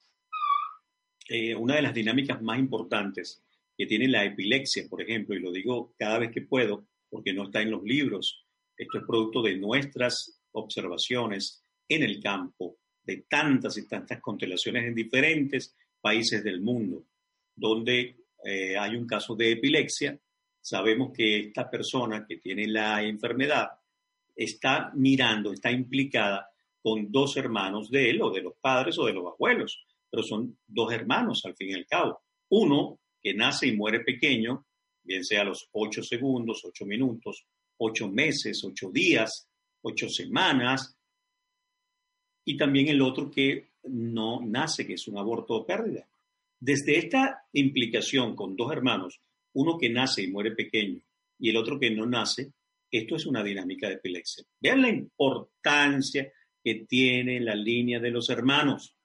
eh, 1.28 1.56
una 1.56 1.76
de 1.76 1.82
las 1.82 1.93
dinámicas 1.93 2.41
más 2.43 2.60
importantes 2.60 3.43
que 3.76 3.88
tiene 3.88 4.08
la 4.08 4.24
epilepsia, 4.24 4.86
por 4.88 5.02
ejemplo, 5.02 5.36
y 5.36 5.39
lo 5.39 5.52
digo 5.52 5.95
cada 5.98 6.19
vez 6.19 6.32
que 6.32 6.41
puedo, 6.41 6.88
porque 7.10 7.34
no 7.34 7.45
está 7.45 7.62
en 7.62 7.71
los 7.71 7.84
libros, 7.84 8.45
esto 8.78 9.00
es 9.00 9.04
producto 9.06 9.41
de 9.41 9.58
nuestras 9.58 10.39
observaciones 10.52 11.63
en 11.89 12.04
el 12.04 12.21
campo, 12.21 12.78
de 13.06 13.26
tantas 13.30 13.78
y 13.78 13.88
tantas 13.88 14.20
constelaciones 14.20 14.86
en 14.86 14.96
diferentes 14.96 15.76
países 16.02 16.44
del 16.44 16.62
mundo, 16.62 17.06
donde 17.56 18.26
eh, 18.44 18.78
hay 18.78 18.96
un 18.96 19.08
caso 19.08 19.36
de 19.36 19.52
epilepsia, 19.52 20.20
sabemos 20.62 21.12
que 21.15 21.39
esta 21.39 21.70
persona 21.70 22.26
que 22.28 22.38
tiene 22.38 22.68
la 22.68 23.04
enfermedad 23.04 23.70
está 24.36 24.91
mirando, 24.96 25.54
está 25.54 25.72
implicada 25.72 26.50
con 26.82 27.12
dos 27.12 27.38
hermanos 27.38 27.89
de 27.89 28.12
él, 28.12 28.22
o 28.22 28.30
de 28.30 28.41
los 28.41 28.54
padres 28.62 28.98
o 29.00 29.06
de 29.06 29.13
los 29.13 29.26
abuelos, 29.26 29.84
pero 30.10 30.24
son 30.24 30.58
dos 30.68 30.94
hermanos 30.94 31.41
al 31.46 31.56
fin 31.56 31.70
y 31.70 31.74
al 31.74 31.86
cabo. 31.86 32.22
Uno 32.50 33.00
que 33.22 33.34
nace 33.34 33.68
y 33.68 33.76
muere 33.76 34.02
pequeño, 34.02 34.65
bien 35.04 35.24
sea 35.24 35.41
a 35.41 35.46
los 35.46 35.68
ocho 35.72 36.04
segundos, 36.04 36.63
ocho 36.63 36.86
minutos, 36.86 37.46
ocho 37.78 38.10
meses, 38.10 38.63
ocho 38.63 38.91
días, 38.91 39.48
ocho 39.82 40.10
semanas, 40.10 40.96
y 42.46 42.56
también 42.56 42.88
el 42.88 43.02
otro 43.02 43.30
que 43.30 43.72
no 43.84 44.40
nace, 44.42 44.86
que 44.86 44.94
es 44.94 45.08
un 45.08 45.18
aborto 45.18 45.56
o 45.56 45.66
pérdida. 45.66 46.08
Desde 46.60 46.98
esta 46.98 47.44
implicación 47.54 48.36
con 48.36 48.56
dos 48.56 48.72
hermanos, 48.72 49.20
uno 49.54 49.78
que 49.78 49.90
nace 49.90 50.24
y 50.24 50.32
muere 50.32 50.52
pequeño 50.52 51.02
y 51.40 51.50
el 51.50 51.58
otro 51.58 51.80
que 51.80 51.90
no 51.90 52.06
nace, 52.06 52.54
esto 52.90 53.16
es 53.16 53.26
una 53.26 53.44
dinámica 53.44 53.88
de 53.88 53.96
epilepsia. 53.96 54.46
Vean 54.62 54.82
la 54.82 54.90
importancia 54.90 56.32
que 56.64 56.86
tiene 56.88 57.40
la 57.42 57.56
línea 57.56 58.00
de 58.00 58.12
los 58.12 58.30
hermanos. 58.30 58.96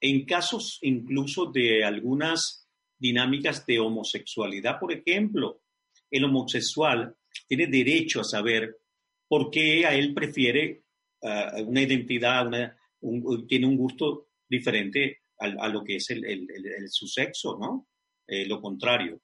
En 0.00 0.24
casos 0.24 0.78
incluso 0.82 1.46
de 1.46 1.84
algunas 1.84 2.68
dinámicas 2.98 3.64
de 3.66 3.78
homosexualidad, 3.78 4.78
por 4.80 4.92
ejemplo, 4.92 5.60
el 6.10 6.24
homosexual 6.24 7.14
tiene 7.46 7.66
derecho 7.66 8.20
a 8.20 8.24
saber 8.24 8.76
por 9.28 9.50
qué 9.50 9.86
a 9.86 9.94
él 9.94 10.14
prefiere 10.14 10.85
uh, 11.22 11.62
una 11.62 11.82
identidad, 11.82 12.46
tiene 13.48 13.66
un 13.66 13.76
gusto 13.76 14.28
diferente 14.48 15.22
a, 15.38 15.68
lo 15.68 15.84
que 15.84 15.96
es 15.96 16.06
su 16.90 17.06
sexo, 17.06 17.58
¿no? 17.60 17.88
Eh, 18.26 18.46
lo 18.46 18.60
contrario, 18.60 19.20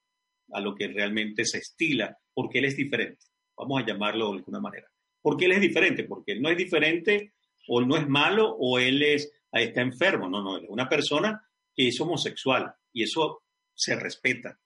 a 0.52 0.60
lo 0.60 0.74
que 0.74 0.88
realmente 0.88 1.44
se 1.44 1.58
estila, 1.58 2.16
porque 2.34 2.58
él 2.58 2.66
es 2.66 2.76
diferente 2.76 3.24
vamos 3.56 3.82
a 3.82 3.86
llamarlo 3.86 4.30
de 4.30 4.38
alguna 4.38 4.60
manera. 4.60 4.86
¿Por 5.20 5.36
qué 5.36 5.46
él 5.46 5.52
es 5.52 5.60
diferente? 5.60 6.04
Porque 6.04 6.32
él 6.32 6.42
no 6.42 6.50
es 6.50 6.56
diferente 6.56 7.34
o 7.68 7.80
no 7.80 7.96
es 7.96 8.08
malo 8.08 8.56
o 8.58 8.78
él 8.78 9.02
es, 9.02 9.32
está 9.52 9.82
enfermo. 9.82 10.28
No, 10.28 10.42
no, 10.42 10.58
es 10.58 10.64
una 10.68 10.88
persona 10.88 11.40
que 11.74 11.88
es 11.88 12.00
homosexual 12.00 12.72
y 12.92 13.04
eso 13.04 13.44
se 13.74 13.94
respeta. 13.96 14.58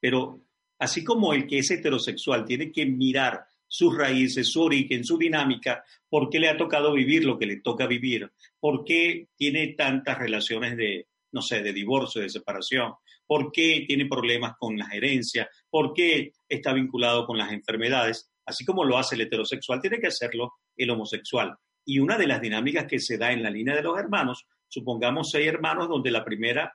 Pero 0.00 0.46
así 0.78 1.04
como 1.04 1.32
el 1.34 1.46
que 1.46 1.58
es 1.58 1.70
heterosexual 1.70 2.44
tiene 2.44 2.72
que 2.72 2.86
mirar 2.86 3.44
sus 3.68 3.96
raíces, 3.96 4.48
su 4.48 4.62
origen, 4.62 5.04
su 5.04 5.18
dinámica, 5.18 5.84
por 6.08 6.30
qué 6.30 6.40
le 6.40 6.48
ha 6.48 6.56
tocado 6.56 6.92
vivir 6.92 7.24
lo 7.24 7.38
que 7.38 7.46
le 7.46 7.60
toca 7.60 7.86
vivir, 7.86 8.30
por 8.58 8.84
qué 8.84 9.28
tiene 9.36 9.74
tantas 9.74 10.18
relaciones 10.18 10.76
de, 10.76 11.06
no 11.32 11.42
sé, 11.42 11.62
de 11.62 11.72
divorcio, 11.72 12.22
de 12.22 12.30
separación, 12.30 12.94
por 13.26 13.52
qué 13.52 13.84
tiene 13.86 14.06
problemas 14.06 14.54
con 14.58 14.76
las 14.76 14.92
herencias, 14.92 15.46
por 15.68 15.92
qué 15.92 16.32
está 16.48 16.72
vinculado 16.72 17.26
con 17.26 17.36
las 17.36 17.52
enfermedades, 17.52 18.30
así 18.46 18.64
como 18.64 18.84
lo 18.84 18.96
hace 18.96 19.14
el 19.14 19.20
heterosexual, 19.20 19.80
tiene 19.80 20.00
que 20.00 20.06
hacerlo 20.06 20.54
el 20.76 20.90
homosexual. 20.90 21.54
Y 21.84 21.98
una 21.98 22.16
de 22.16 22.26
las 22.26 22.40
dinámicas 22.40 22.86
que 22.86 22.98
se 22.98 23.18
da 23.18 23.32
en 23.32 23.42
la 23.42 23.50
línea 23.50 23.76
de 23.76 23.82
los 23.82 23.98
hermanos, 23.98 24.46
supongamos 24.66 25.30
seis 25.30 25.46
hermanos 25.46 25.88
donde 25.88 26.10
la 26.10 26.24
primera 26.24 26.74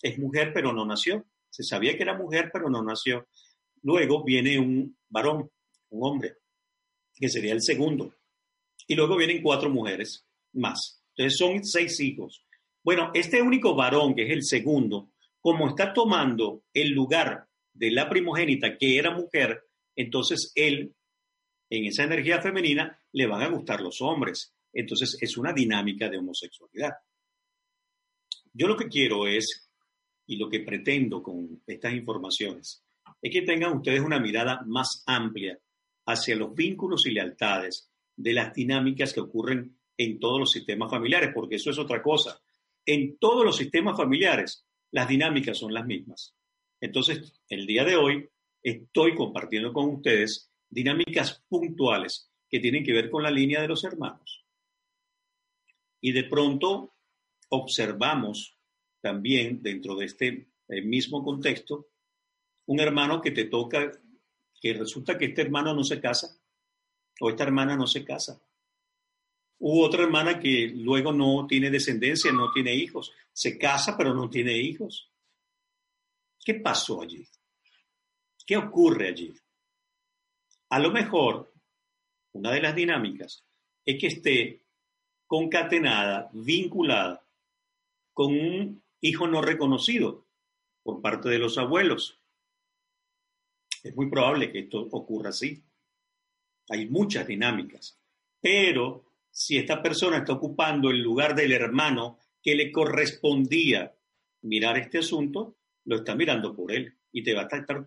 es 0.00 0.18
mujer 0.18 0.52
pero 0.54 0.72
no 0.72 0.86
nació, 0.86 1.26
se 1.50 1.64
sabía 1.64 1.96
que 1.96 2.04
era 2.04 2.16
mujer 2.16 2.50
pero 2.52 2.70
no 2.70 2.82
nació. 2.82 3.26
Luego 3.82 4.24
viene 4.24 4.58
un 4.58 4.96
varón, 5.08 5.50
un 5.90 6.06
hombre, 6.06 6.36
que 7.14 7.28
sería 7.28 7.52
el 7.52 7.62
segundo. 7.62 8.14
Y 8.86 8.94
luego 8.94 9.16
vienen 9.16 9.42
cuatro 9.42 9.70
mujeres 9.70 10.26
más. 10.52 11.02
Entonces 11.16 11.38
son 11.38 11.64
seis 11.64 12.00
hijos. 12.00 12.44
Bueno, 12.82 13.10
este 13.12 13.42
único 13.42 13.74
varón, 13.74 14.14
que 14.14 14.22
es 14.22 14.30
el 14.30 14.44
segundo, 14.44 15.10
como 15.40 15.68
está 15.68 15.92
tomando 15.92 16.64
el 16.72 16.90
lugar 16.90 17.48
de 17.72 17.90
la 17.90 18.08
primogénita, 18.08 18.76
que 18.78 18.98
era 18.98 19.10
mujer, 19.10 19.64
entonces 19.94 20.52
él, 20.54 20.94
en 21.70 21.86
esa 21.86 22.04
energía 22.04 22.40
femenina, 22.40 23.02
le 23.12 23.26
van 23.26 23.42
a 23.42 23.48
gustar 23.48 23.80
los 23.80 24.00
hombres. 24.00 24.54
Entonces 24.72 25.18
es 25.20 25.36
una 25.36 25.52
dinámica 25.52 26.08
de 26.08 26.18
homosexualidad. 26.18 26.92
Yo 28.52 28.66
lo 28.66 28.76
que 28.76 28.88
quiero 28.88 29.26
es, 29.26 29.68
y 30.26 30.36
lo 30.36 30.48
que 30.48 30.60
pretendo 30.60 31.22
con 31.22 31.62
estas 31.66 31.92
informaciones, 31.94 32.84
es 33.20 33.32
que 33.32 33.42
tengan 33.42 33.76
ustedes 33.76 34.00
una 34.00 34.20
mirada 34.20 34.62
más 34.66 35.02
amplia 35.06 35.58
hacia 36.08 36.36
los 36.36 36.54
vínculos 36.54 37.06
y 37.06 37.10
lealtades 37.10 37.90
de 38.16 38.32
las 38.32 38.54
dinámicas 38.54 39.12
que 39.12 39.20
ocurren 39.20 39.78
en 39.96 40.18
todos 40.18 40.40
los 40.40 40.50
sistemas 40.50 40.90
familiares, 40.90 41.30
porque 41.34 41.56
eso 41.56 41.70
es 41.70 41.78
otra 41.78 42.02
cosa. 42.02 42.40
En 42.86 43.18
todos 43.18 43.44
los 43.44 43.56
sistemas 43.56 43.96
familiares, 43.96 44.66
las 44.90 45.06
dinámicas 45.06 45.58
son 45.58 45.74
las 45.74 45.84
mismas. 45.84 46.34
Entonces, 46.80 47.40
el 47.48 47.66
día 47.66 47.84
de 47.84 47.96
hoy 47.96 48.28
estoy 48.62 49.14
compartiendo 49.14 49.72
con 49.72 49.90
ustedes 49.90 50.50
dinámicas 50.70 51.44
puntuales 51.46 52.30
que 52.48 52.60
tienen 52.60 52.84
que 52.84 52.94
ver 52.94 53.10
con 53.10 53.22
la 53.22 53.30
línea 53.30 53.60
de 53.60 53.68
los 53.68 53.84
hermanos. 53.84 54.46
Y 56.00 56.12
de 56.12 56.24
pronto 56.24 56.94
observamos 57.50 58.56
también 59.02 59.62
dentro 59.62 59.94
de 59.94 60.06
este 60.06 60.48
eh, 60.68 60.82
mismo 60.82 61.22
contexto 61.22 61.88
un 62.66 62.80
hermano 62.80 63.20
que 63.20 63.30
te 63.30 63.44
toca, 63.44 63.90
que 64.60 64.74
resulta 64.74 65.16
que 65.16 65.26
este 65.26 65.42
hermano 65.42 65.74
no 65.74 65.84
se 65.84 66.00
casa 66.00 66.36
o 67.20 67.30
esta 67.30 67.44
hermana 67.44 67.76
no 67.76 67.86
se 67.86 68.04
casa. 68.04 68.40
U 69.60 69.82
otra 69.82 70.04
hermana 70.04 70.38
que 70.38 70.68
luego 70.74 71.12
no 71.12 71.46
tiene 71.46 71.70
descendencia, 71.70 72.32
no 72.32 72.52
tiene 72.52 72.74
hijos, 72.74 73.12
se 73.32 73.58
casa 73.58 73.96
pero 73.96 74.14
no 74.14 74.30
tiene 74.30 74.56
hijos. 74.56 75.10
¿Qué 76.44 76.54
pasó 76.54 77.02
allí? 77.02 77.26
¿Qué 78.46 78.56
ocurre 78.56 79.08
allí? 79.08 79.34
A 80.70 80.78
lo 80.78 80.90
mejor, 80.90 81.52
una 82.32 82.52
de 82.52 82.62
las 82.62 82.74
dinámicas 82.74 83.44
es 83.84 84.00
que 84.00 84.06
esté 84.06 84.62
concatenada, 85.26 86.30
vinculada 86.32 87.24
con 88.12 88.32
un 88.32 88.82
hijo 89.00 89.26
no 89.26 89.42
reconocido 89.42 90.26
por 90.82 91.00
parte 91.00 91.28
de 91.28 91.38
los 91.38 91.58
abuelos. 91.58 92.18
Es 93.82 93.94
muy 93.94 94.10
probable 94.10 94.50
que 94.50 94.60
esto 94.60 94.80
ocurra 94.90 95.30
así. 95.30 95.62
Hay 96.70 96.88
muchas 96.88 97.26
dinámicas, 97.26 97.98
pero 98.40 99.12
si 99.30 99.56
esta 99.56 99.82
persona 99.82 100.18
está 100.18 100.34
ocupando 100.34 100.90
el 100.90 101.00
lugar 101.00 101.34
del 101.34 101.52
hermano 101.52 102.18
que 102.42 102.54
le 102.54 102.70
correspondía 102.70 103.94
mirar 104.42 104.78
este 104.78 104.98
asunto, 104.98 105.56
lo 105.84 105.96
está 105.96 106.14
mirando 106.14 106.54
por 106.54 106.72
él 106.72 106.94
y 107.12 107.22
te 107.22 107.34
va 107.34 107.42
a 107.42 107.56
estar, 107.56 107.84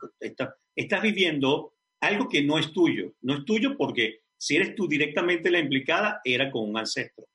estás 0.75 1.01
viviendo 1.01 1.75
algo 1.99 2.27
que 2.27 2.41
no 2.43 2.57
es 2.57 2.71
tuyo. 2.71 3.13
No 3.21 3.37
es 3.37 3.45
tuyo 3.45 3.77
porque 3.77 4.21
si 4.37 4.55
eres 4.55 4.75
tú 4.75 4.87
directamente 4.87 5.51
la 5.51 5.59
implicada, 5.59 6.21
era 6.23 6.51
con 6.51 6.69
un 6.69 6.77
ancestro 6.77 7.27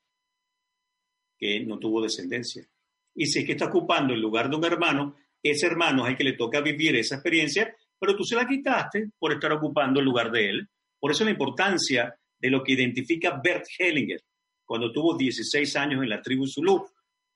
que 1.38 1.60
no 1.60 1.78
tuvo 1.78 2.02
descendencia. 2.02 2.66
Y 3.14 3.26
si 3.26 3.40
es 3.40 3.46
que 3.46 3.52
está 3.52 3.66
ocupando 3.66 4.12
el 4.14 4.20
lugar 4.20 4.50
de 4.50 4.56
un 4.56 4.64
hermano, 4.64 5.16
ese 5.42 5.66
hermano 5.66 6.04
es 6.04 6.12
el 6.12 6.16
que 6.16 6.24
le 6.24 6.32
toca 6.32 6.60
vivir 6.60 6.96
esa 6.96 7.16
experiencia, 7.16 7.74
pero 7.98 8.16
tú 8.16 8.24
se 8.24 8.36
la 8.36 8.46
quitaste 8.46 9.10
por 9.18 9.32
estar 9.32 9.52
ocupando 9.52 10.00
el 10.00 10.06
lugar 10.06 10.30
de 10.30 10.50
él. 10.50 10.68
Por 10.98 11.10
eso 11.10 11.24
la 11.24 11.30
importancia 11.30 12.14
de 12.38 12.50
lo 12.50 12.62
que 12.62 12.72
identifica 12.72 13.40
Bert 13.42 13.66
Hellinger 13.78 14.22
cuando 14.64 14.92
tuvo 14.92 15.16
16 15.16 15.76
años 15.76 16.02
en 16.02 16.10
la 16.10 16.20
tribu 16.20 16.46
Zulu, 16.46 16.86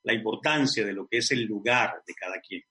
la 0.03 0.13
importancia 0.13 0.85
de 0.85 0.93
lo 0.93 1.07
que 1.07 1.17
es 1.17 1.31
el 1.31 1.43
lugar 1.43 2.01
de 2.05 2.13
cada 2.13 2.39
quien. 2.41 2.61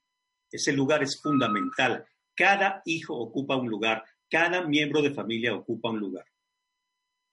Ese 0.50 0.72
lugar 0.72 1.02
es 1.02 1.20
fundamental. 1.20 2.04
Cada 2.34 2.82
hijo 2.84 3.16
ocupa 3.16 3.56
un 3.56 3.68
lugar, 3.68 4.04
cada 4.28 4.62
miembro 4.66 5.00
de 5.00 5.14
familia 5.14 5.54
ocupa 5.54 5.90
un 5.90 6.00
lugar. 6.00 6.24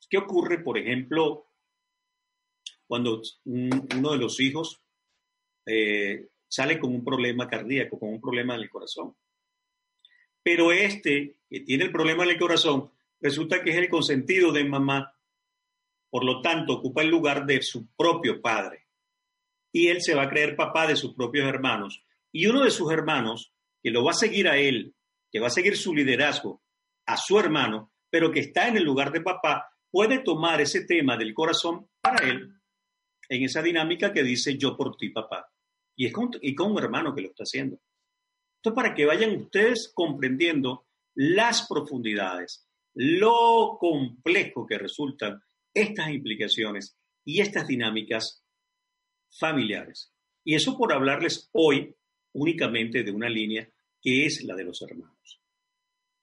¿Qué 0.09 0.17
ocurre, 0.17 0.63
por 0.63 0.77
ejemplo, 0.77 1.47
cuando 2.87 3.21
uno 3.45 4.11
de 4.11 4.17
los 4.17 4.39
hijos 4.39 4.81
eh, 5.65 6.29
sale 6.47 6.79
con 6.79 6.93
un 6.93 7.03
problema 7.03 7.47
cardíaco, 7.47 7.99
con 7.99 8.09
un 8.09 8.21
problema 8.21 8.55
en 8.55 8.61
el 8.61 8.69
corazón? 8.69 9.15
Pero 10.47 10.71
este, 10.71 11.39
que 11.49 11.59
tiene 11.59 11.83
el 11.83 11.91
problema 11.91 12.23
en 12.23 12.29
el 12.29 12.39
corazón, 12.39 12.89
resulta 13.19 13.61
que 13.61 13.71
es 13.71 13.75
el 13.75 13.89
consentido 13.89 14.53
de 14.53 14.63
mamá, 14.63 15.13
por 16.09 16.23
lo 16.23 16.39
tanto 16.39 16.75
ocupa 16.75 17.01
el 17.01 17.09
lugar 17.09 17.45
de 17.45 17.61
su 17.61 17.93
propio 17.97 18.41
padre. 18.41 18.87
Y 19.73 19.89
él 19.89 20.01
se 20.01 20.15
va 20.15 20.21
a 20.21 20.29
creer 20.29 20.55
papá 20.55 20.87
de 20.87 20.95
sus 20.95 21.15
propios 21.15 21.49
hermanos. 21.49 22.01
Y 22.31 22.47
uno 22.47 22.63
de 22.63 22.71
sus 22.71 22.89
hermanos, 22.93 23.51
que 23.83 23.91
lo 23.91 24.05
va 24.05 24.11
a 24.11 24.13
seguir 24.13 24.47
a 24.47 24.55
él, 24.55 24.95
que 25.29 25.41
va 25.41 25.47
a 25.47 25.49
seguir 25.49 25.75
su 25.75 25.93
liderazgo 25.93 26.63
a 27.05 27.17
su 27.17 27.37
hermano, 27.37 27.91
pero 28.09 28.31
que 28.31 28.39
está 28.39 28.69
en 28.69 28.77
el 28.77 28.85
lugar 28.85 29.11
de 29.11 29.19
papá, 29.19 29.69
puede 29.91 30.19
tomar 30.19 30.61
ese 30.61 30.85
tema 30.85 31.17
del 31.17 31.33
corazón 31.33 31.89
para 31.99 32.25
él 32.25 32.53
en 33.27 33.43
esa 33.43 33.61
dinámica 33.61 34.13
que 34.13 34.23
dice 34.23 34.57
yo 34.57 34.77
por 34.77 34.95
ti, 34.95 35.09
papá. 35.09 35.51
Y 35.93 36.05
es 36.05 36.13
con, 36.13 36.31
y 36.41 36.55
con 36.55 36.71
un 36.71 36.81
hermano 36.81 37.13
que 37.13 37.21
lo 37.21 37.27
está 37.31 37.43
haciendo. 37.43 37.81
Para 38.73 38.93
que 38.93 39.05
vayan 39.05 39.35
ustedes 39.35 39.91
comprendiendo 39.93 40.85
las 41.15 41.67
profundidades 41.67 42.67
lo 42.99 43.77
complejo 43.79 44.65
que 44.65 44.79
resultan 44.79 45.39
estas 45.71 46.09
implicaciones 46.09 46.97
y 47.23 47.41
estas 47.41 47.67
dinámicas 47.67 48.43
familiares. 49.39 50.11
Y 50.43 50.55
eso 50.55 50.75
por 50.75 50.91
hablarles 50.91 51.49
hoy 51.51 51.93
únicamente 52.33 53.03
de 53.03 53.11
una 53.11 53.29
línea 53.29 53.69
que 54.01 54.25
es 54.25 54.43
la 54.43 54.55
de 54.55 54.63
los 54.63 54.81
hermanos. 54.81 55.41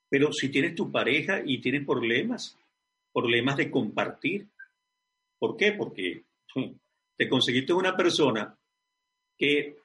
Pero 0.09 0.33
si 0.33 0.48
tienes 0.48 0.74
tu 0.74 0.90
pareja 0.90 1.42
y 1.44 1.61
tienes 1.61 1.87
problemas, 1.87 2.59
problemas 3.12 3.57
de 3.57 3.70
compartir, 3.70 4.48
¿por 5.38 5.57
qué? 5.57 5.72
Porque 5.72 6.24
te 7.16 7.28
conseguiste 7.28 7.72
una 7.72 7.96
persona 7.96 8.59
que 9.38 9.76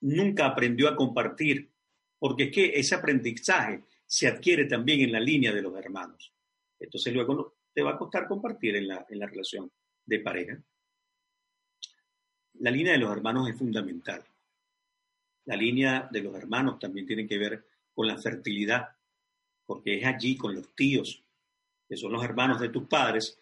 nunca 0.00 0.46
aprendió 0.46 0.88
a 0.88 0.96
compartir, 0.96 1.70
porque 2.22 2.44
es 2.44 2.52
que 2.52 2.66
ese 2.78 2.94
aprendizaje 2.94 3.82
se 4.06 4.28
adquiere 4.28 4.66
también 4.66 5.00
en 5.00 5.10
la 5.10 5.18
línea 5.18 5.52
de 5.52 5.60
los 5.60 5.76
hermanos. 5.76 6.32
Entonces 6.78 7.12
luego 7.12 7.56
te 7.74 7.82
va 7.82 7.94
a 7.94 7.98
costar 7.98 8.28
compartir 8.28 8.76
en 8.76 8.86
la, 8.86 9.04
en 9.10 9.18
la 9.18 9.26
relación 9.26 9.68
de 10.06 10.20
pareja. 10.20 10.62
La 12.60 12.70
línea 12.70 12.92
de 12.92 13.00
los 13.00 13.10
hermanos 13.10 13.48
es 13.48 13.58
fundamental. 13.58 14.24
La 15.46 15.56
línea 15.56 16.08
de 16.12 16.22
los 16.22 16.36
hermanos 16.36 16.78
también 16.78 17.08
tiene 17.08 17.26
que 17.26 17.38
ver 17.38 17.66
con 17.92 18.06
la 18.06 18.16
fertilidad, 18.16 18.90
porque 19.66 19.98
es 19.98 20.06
allí 20.06 20.36
con 20.36 20.54
los 20.54 20.72
tíos, 20.76 21.24
que 21.88 21.96
son 21.96 22.12
los 22.12 22.22
hermanos 22.22 22.60
de 22.60 22.68
tus 22.68 22.86
padres, 22.86 23.36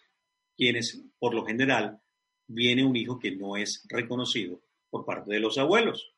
quienes 0.56 1.02
por 1.18 1.34
lo 1.34 1.44
general 1.44 2.00
viene 2.46 2.82
un 2.82 2.96
hijo 2.96 3.18
que 3.18 3.32
no 3.32 3.58
es 3.58 3.84
reconocido 3.90 4.58
por 4.88 5.04
parte 5.04 5.34
de 5.34 5.40
los 5.40 5.58
abuelos. 5.58 6.14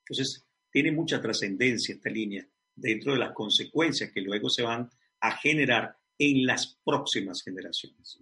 Entonces, 0.00 0.44
tiene 0.72 0.90
mucha 0.90 1.20
trascendencia 1.20 1.94
esta 1.94 2.08
línea 2.08 2.48
dentro 2.74 3.12
de 3.12 3.18
las 3.18 3.32
consecuencias 3.32 4.10
que 4.10 4.22
luego 4.22 4.48
se 4.48 4.62
van 4.62 4.90
a 5.20 5.36
generar 5.36 5.96
en 6.18 6.46
las 6.46 6.78
próximas 6.82 7.42
generaciones. 7.42 8.18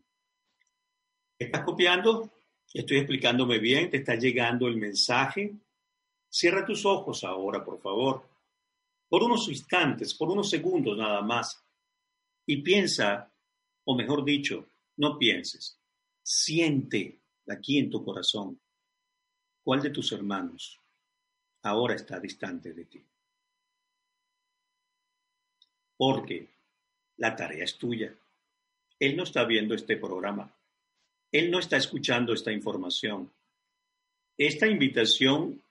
¿Estás 1.38 1.62
copiando? 1.62 2.30
Estoy 2.74 2.98
explicándome 2.98 3.58
bien, 3.58 3.88
te 3.88 3.98
está 3.98 4.16
llegando 4.16 4.66
el 4.66 4.76
mensaje. 4.76 5.54
Cierra 6.28 6.66
tus 6.66 6.84
ojos 6.84 7.24
ahora, 7.24 7.64
por 7.64 7.80
favor, 7.80 8.28
por 9.08 9.22
unos 9.22 9.48
instantes, 9.48 10.14
por 10.14 10.28
unos 10.28 10.50
segundos 10.50 10.98
nada 10.98 11.22
más, 11.22 11.64
y 12.46 12.62
piensa, 12.62 13.32
o 13.84 13.96
mejor 13.96 14.24
dicho, 14.24 14.68
no 14.96 15.18
pienses, 15.18 15.80
siente 16.22 17.20
aquí 17.48 17.78
en 17.78 17.90
tu 17.90 18.04
corazón, 18.04 18.60
¿cuál 19.62 19.82
de 19.82 19.90
tus 19.90 20.12
hermanos 20.12 20.80
ahora 21.62 21.94
está 21.94 22.18
distante 22.18 22.72
de 22.72 22.84
ti? 22.84 23.02
Porque 25.96 26.48
la 27.16 27.36
tarea 27.36 27.64
es 27.64 27.76
tuya. 27.76 28.14
Él 28.98 29.16
no 29.16 29.24
está 29.24 29.44
viendo 29.44 29.74
este 29.74 29.96
programa. 29.96 30.54
Él 31.32 31.50
no 31.50 31.58
está 31.58 31.76
escuchando 31.76 32.32
esta 32.32 32.52
información. 32.52 33.30
Esta 34.36 34.66
invitación 34.66 35.62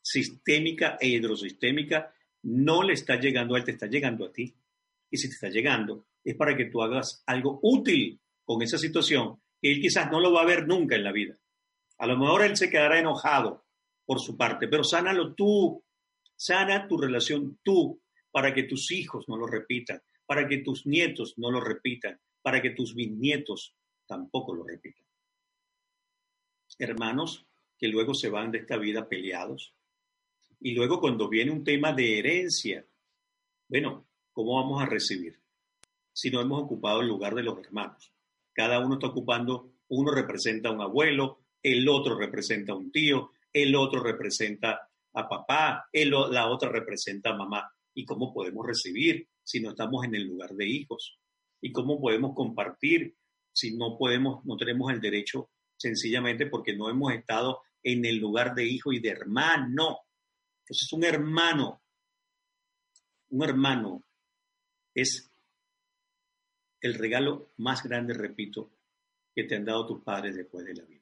sistémica 0.00 0.96
e 1.00 1.08
hidrosistémica 1.08 2.14
no 2.42 2.82
le 2.82 2.94
está 2.94 3.16
llegando 3.16 3.54
a 3.54 3.58
él, 3.58 3.64
te 3.64 3.72
está 3.72 3.86
llegando 3.86 4.26
a 4.26 4.32
ti. 4.32 4.54
Y 5.10 5.16
si 5.16 5.28
te 5.28 5.34
está 5.34 5.48
llegando, 5.48 6.06
es 6.24 6.34
para 6.36 6.56
que 6.56 6.66
tú 6.66 6.82
hagas 6.82 7.22
algo 7.26 7.58
útil 7.62 8.20
con 8.44 8.62
esa 8.62 8.78
situación 8.78 9.40
que 9.60 9.72
él 9.72 9.80
quizás 9.80 10.10
no 10.10 10.20
lo 10.20 10.32
va 10.32 10.42
a 10.42 10.46
ver 10.46 10.66
nunca 10.66 10.96
en 10.96 11.04
la 11.04 11.12
vida. 11.12 11.36
A 11.98 12.06
lo 12.06 12.16
mejor 12.16 12.42
él 12.42 12.56
se 12.56 12.70
quedará 12.70 12.98
enojado 12.98 13.61
por 14.04 14.20
su 14.20 14.36
parte, 14.36 14.68
pero 14.68 14.84
sánalo 14.84 15.34
tú, 15.34 15.82
sana 16.36 16.86
tu 16.88 16.98
relación 16.98 17.58
tú, 17.62 18.00
para 18.30 18.52
que 18.54 18.64
tus 18.64 18.90
hijos 18.90 19.28
no 19.28 19.36
lo 19.36 19.46
repitan, 19.46 20.02
para 20.26 20.48
que 20.48 20.58
tus 20.58 20.86
nietos 20.86 21.34
no 21.36 21.50
lo 21.50 21.60
repitan, 21.60 22.18
para 22.40 22.60
que 22.60 22.70
tus 22.70 22.94
bisnietos 22.94 23.74
tampoco 24.06 24.54
lo 24.54 24.64
repitan. 24.64 25.06
Hermanos 26.78 27.46
que 27.78 27.88
luego 27.88 28.14
se 28.14 28.28
van 28.28 28.50
de 28.50 28.58
esta 28.58 28.76
vida 28.76 29.08
peleados, 29.08 29.74
y 30.60 30.72
luego 30.74 31.00
cuando 31.00 31.28
viene 31.28 31.50
un 31.50 31.64
tema 31.64 31.92
de 31.92 32.18
herencia, 32.18 32.86
bueno, 33.68 34.06
¿cómo 34.32 34.54
vamos 34.54 34.80
a 34.80 34.86
recibir? 34.86 35.40
Si 36.12 36.30
no 36.30 36.40
hemos 36.40 36.62
ocupado 36.62 37.00
el 37.00 37.08
lugar 37.08 37.34
de 37.34 37.42
los 37.42 37.58
hermanos. 37.58 38.12
Cada 38.52 38.78
uno 38.78 38.94
está 38.94 39.08
ocupando, 39.08 39.72
uno 39.88 40.12
representa 40.12 40.68
a 40.68 40.72
un 40.72 40.80
abuelo, 40.80 41.40
el 41.62 41.88
otro 41.88 42.16
representa 42.16 42.72
a 42.72 42.76
un 42.76 42.92
tío, 42.92 43.32
el 43.52 43.74
otro 43.74 44.02
representa 44.02 44.88
a 45.14 45.28
papá, 45.28 45.88
la 45.92 46.48
otra 46.48 46.70
representa 46.70 47.30
a 47.30 47.36
mamá. 47.36 47.70
¿Y 47.94 48.04
cómo 48.04 48.32
podemos 48.32 48.66
recibir 48.66 49.28
si 49.42 49.60
no 49.60 49.70
estamos 49.70 50.04
en 50.04 50.14
el 50.14 50.24
lugar 50.24 50.50
de 50.50 50.66
hijos? 50.66 51.18
¿Y 51.60 51.72
cómo 51.72 52.00
podemos 52.00 52.34
compartir 52.34 53.14
si 53.52 53.76
no 53.76 53.98
podemos, 53.98 54.44
no 54.46 54.56
tenemos 54.56 54.90
el 54.92 55.00
derecho 55.00 55.50
sencillamente 55.76 56.46
porque 56.46 56.74
no 56.74 56.88
hemos 56.88 57.12
estado 57.12 57.60
en 57.82 58.04
el 58.04 58.16
lugar 58.16 58.54
de 58.54 58.64
hijo 58.64 58.92
y 58.92 59.00
de 59.00 59.10
hermano? 59.10 60.00
Entonces 60.60 60.92
un 60.92 61.04
hermano, 61.04 61.82
un 63.30 63.44
hermano 63.44 64.02
es 64.94 65.30
el 66.80 66.94
regalo 66.94 67.52
más 67.58 67.82
grande, 67.82 68.14
repito, 68.14 68.70
que 69.34 69.44
te 69.44 69.56
han 69.56 69.64
dado 69.64 69.86
tus 69.86 70.02
padres 70.02 70.36
después 70.36 70.64
de 70.64 70.74
la 70.74 70.84
vida. 70.84 71.01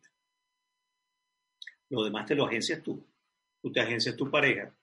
Lo 1.90 2.05
demás 2.05 2.26
te 2.26 2.35
lo 2.35 2.46
agencias 2.46 2.83
tú. 2.83 3.05
Tú 3.61 3.70
te 3.70 3.81
agencias 3.81 4.16
tu 4.16 4.31
pareja, 4.31 4.74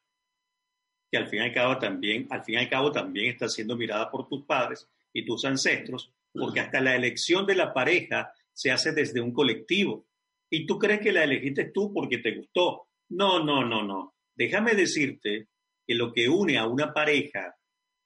que 1.10 1.18
al 1.18 1.28
fin 1.28 1.40
y 1.40 1.44
al 1.44 1.54
cabo 1.54 1.80
también, 1.80 2.28
al 2.30 2.44
fin 2.44 2.60
y 2.60 2.70
cabo 2.70 2.92
también 2.92 3.32
está 3.32 3.50
siendo 3.50 3.76
mirada 3.76 4.12
por 4.12 4.28
tus 4.28 4.44
padres 4.46 4.88
y 5.12 5.26
tus 5.26 5.46
ancestros, 5.46 6.14
porque 6.32 6.60
hasta 6.60 6.80
la 6.80 6.96
elección 6.96 7.46
de 7.48 7.56
la 7.56 7.74
pareja 7.74 8.32
se 8.54 8.72
hace 8.72 8.92
desde 8.92 9.22
un 9.22 9.32
colectivo. 9.32 10.06
Y 10.50 10.66
tú 10.66 10.78
crees 10.78 11.02
que 11.02 11.12
la 11.12 11.24
elegiste 11.24 11.66
tú 11.66 11.92
porque 11.92 12.20
te 12.20 12.36
gustó. 12.36 12.88
No, 13.10 13.44
no, 13.44 13.66
no, 13.66 13.84
no. 13.84 14.16
Déjame 14.36 14.76
decirte 14.76 15.48
que 15.86 15.96
lo 15.96 16.14
que 16.14 16.30
une 16.30 16.58
a 16.58 16.68
una 16.68 16.94
pareja 16.94 17.56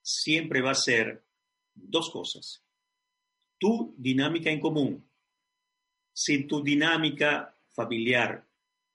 siempre 0.01 0.61
va 0.61 0.71
a 0.71 0.75
ser 0.75 1.25
dos 1.73 2.09
cosas. 2.09 2.63
Tu 3.59 3.93
dinámica 3.97 4.49
en 4.49 4.59
común. 4.59 5.09
Si 6.13 6.45
tu 6.45 6.63
dinámica 6.63 7.55
familiar 7.69 8.45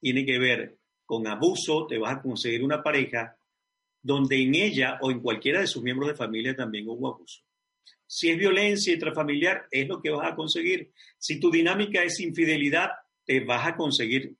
tiene 0.06 0.24
que 0.24 0.38
ver 0.38 0.78
con 1.04 1.26
abuso, 1.26 1.84
te 1.88 1.98
vas 1.98 2.18
a 2.18 2.22
conseguir 2.22 2.62
una 2.62 2.80
pareja 2.80 3.36
donde 4.00 4.40
en 4.40 4.54
ella 4.54 5.00
o 5.02 5.10
en 5.10 5.18
cualquiera 5.18 5.58
de 5.58 5.66
sus 5.66 5.82
miembros 5.82 6.08
de 6.08 6.14
familia 6.14 6.54
también 6.54 6.88
hubo 6.88 7.12
abuso. 7.12 7.42
Si 8.06 8.30
es 8.30 8.38
violencia 8.38 8.94
intrafamiliar, 8.94 9.66
es 9.68 9.88
lo 9.88 10.00
que 10.00 10.10
vas 10.10 10.30
a 10.30 10.36
conseguir. 10.36 10.92
Si 11.18 11.40
tu 11.40 11.50
dinámica 11.50 12.04
es 12.04 12.20
infidelidad, 12.20 12.90
te 13.24 13.44
vas 13.44 13.66
a 13.66 13.74
conseguir 13.74 14.36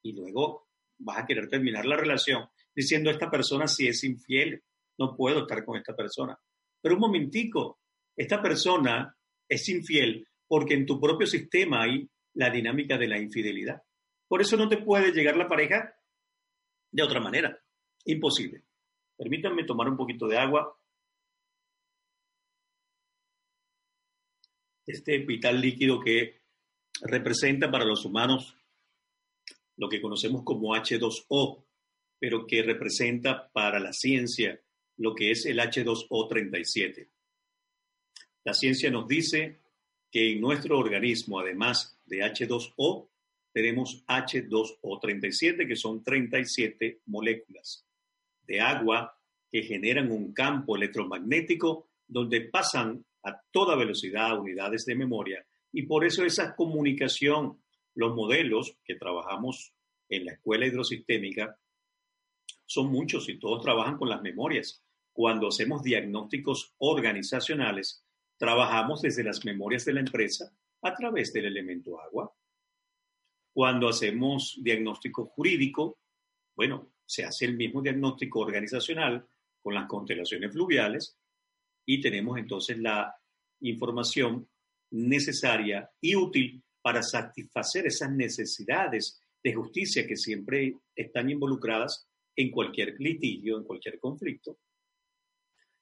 y 0.00 0.12
luego 0.12 0.68
vas 0.98 1.18
a 1.18 1.26
querer 1.26 1.48
terminar 1.48 1.86
la 1.86 1.96
relación 1.96 2.48
diciendo 2.72 3.10
esta 3.10 3.28
persona 3.28 3.66
si 3.66 3.88
es 3.88 4.04
infiel, 4.04 4.62
no 4.96 5.16
puedo 5.16 5.40
estar 5.40 5.64
con 5.64 5.76
esta 5.76 5.96
persona. 5.96 6.38
Pero 6.80 6.94
un 6.94 7.00
momentico, 7.00 7.80
esta 8.16 8.40
persona 8.40 9.12
es 9.48 9.68
infiel 9.70 10.24
porque 10.46 10.74
en 10.74 10.86
tu 10.86 11.00
propio 11.00 11.26
sistema 11.26 11.82
hay 11.82 12.08
la 12.34 12.48
dinámica 12.48 12.96
de 12.96 13.08
la 13.08 13.18
infidelidad. 13.18 13.82
Por 14.30 14.40
eso 14.40 14.56
no 14.56 14.68
te 14.68 14.76
puede 14.76 15.10
llegar 15.10 15.36
la 15.36 15.48
pareja 15.48 15.92
de 16.92 17.02
otra 17.02 17.18
manera. 17.18 17.60
Imposible. 18.04 18.62
Permítanme 19.16 19.64
tomar 19.64 19.88
un 19.88 19.96
poquito 19.96 20.28
de 20.28 20.38
agua. 20.38 20.78
Este 24.86 25.18
vital 25.18 25.60
líquido 25.60 25.98
que 25.98 26.42
representa 27.02 27.72
para 27.72 27.84
los 27.84 28.04
humanos 28.04 28.56
lo 29.76 29.88
que 29.88 30.00
conocemos 30.00 30.44
como 30.44 30.76
H2O, 30.76 31.64
pero 32.20 32.46
que 32.46 32.62
representa 32.62 33.50
para 33.50 33.80
la 33.80 33.92
ciencia 33.92 34.60
lo 34.98 35.12
que 35.12 35.32
es 35.32 35.44
el 35.46 35.58
H2O37. 35.58 37.08
La 38.44 38.54
ciencia 38.54 38.92
nos 38.92 39.08
dice 39.08 39.58
que 40.08 40.34
en 40.34 40.40
nuestro 40.40 40.78
organismo, 40.78 41.40
además 41.40 41.98
de 42.06 42.18
H2O, 42.18 43.09
tenemos 43.52 44.04
H2O37, 44.06 45.66
que 45.66 45.76
son 45.76 46.02
37 46.02 47.02
moléculas 47.06 47.86
de 48.42 48.60
agua 48.60 49.16
que 49.50 49.62
generan 49.62 50.10
un 50.10 50.32
campo 50.32 50.76
electromagnético 50.76 51.90
donde 52.06 52.42
pasan 52.42 53.04
a 53.22 53.40
toda 53.50 53.76
velocidad 53.76 54.38
unidades 54.38 54.84
de 54.86 54.94
memoria 54.94 55.44
y 55.72 55.82
por 55.82 56.04
eso 56.04 56.24
esa 56.24 56.54
comunicación 56.54 57.60
los 57.94 58.14
modelos 58.14 58.76
que 58.84 58.94
trabajamos 58.94 59.74
en 60.08 60.24
la 60.24 60.32
escuela 60.32 60.66
hidrosistémica 60.66 61.58
son 62.66 62.90
muchos 62.90 63.28
y 63.28 63.38
todos 63.38 63.62
trabajan 63.62 63.96
con 63.96 64.08
las 64.08 64.22
memorias. 64.22 64.84
Cuando 65.12 65.48
hacemos 65.48 65.82
diagnósticos 65.82 66.74
organizacionales, 66.78 68.04
trabajamos 68.38 69.02
desde 69.02 69.24
las 69.24 69.44
memorias 69.44 69.84
de 69.84 69.92
la 69.92 70.00
empresa 70.00 70.52
a 70.82 70.94
través 70.94 71.32
del 71.32 71.46
elemento 71.46 72.00
agua. 72.00 72.32
Cuando 73.52 73.88
hacemos 73.88 74.58
diagnóstico 74.62 75.26
jurídico, 75.26 75.98
bueno, 76.54 76.92
se 77.04 77.24
hace 77.24 77.46
el 77.46 77.56
mismo 77.56 77.82
diagnóstico 77.82 78.40
organizacional 78.40 79.26
con 79.60 79.74
las 79.74 79.86
constelaciones 79.86 80.52
fluviales 80.52 81.16
y 81.84 82.00
tenemos 82.00 82.38
entonces 82.38 82.78
la 82.78 83.14
información 83.60 84.48
necesaria 84.90 85.90
y 86.00 86.14
útil 86.16 86.62
para 86.82 87.02
satisfacer 87.02 87.86
esas 87.86 88.10
necesidades 88.12 89.20
de 89.42 89.54
justicia 89.54 90.06
que 90.06 90.16
siempre 90.16 90.76
están 90.94 91.30
involucradas 91.30 92.08
en 92.36 92.50
cualquier 92.50 92.94
litigio, 92.98 93.58
en 93.58 93.64
cualquier 93.64 93.98
conflicto. 93.98 94.58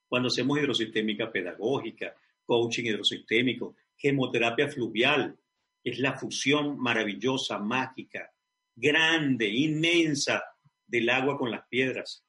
Cuando 0.07 0.27
hacemos 0.27 0.57
hidrosistémica 0.57 1.31
pedagógica, 1.31 2.15
coaching 2.43 2.85
hidrosistémico, 2.85 3.75
gemoterapia 3.95 4.67
fluvial, 4.67 5.37
es 5.83 5.99
la 5.99 6.17
fusión 6.17 6.79
maravillosa, 6.79 7.59
mágica, 7.59 8.33
grande, 8.75 9.47
inmensa 9.47 10.43
del 10.85 11.09
agua 11.09 11.37
con 11.37 11.51
las 11.51 11.67
piedras. 11.67 12.25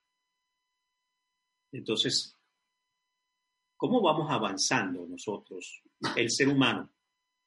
Entonces, 1.73 2.37
¿cómo 3.77 4.03
vamos 4.03 4.31
avanzando 4.31 5.07
nosotros, 5.07 5.83
el 6.17 6.31
ser 6.31 6.49
humano, 6.49 6.93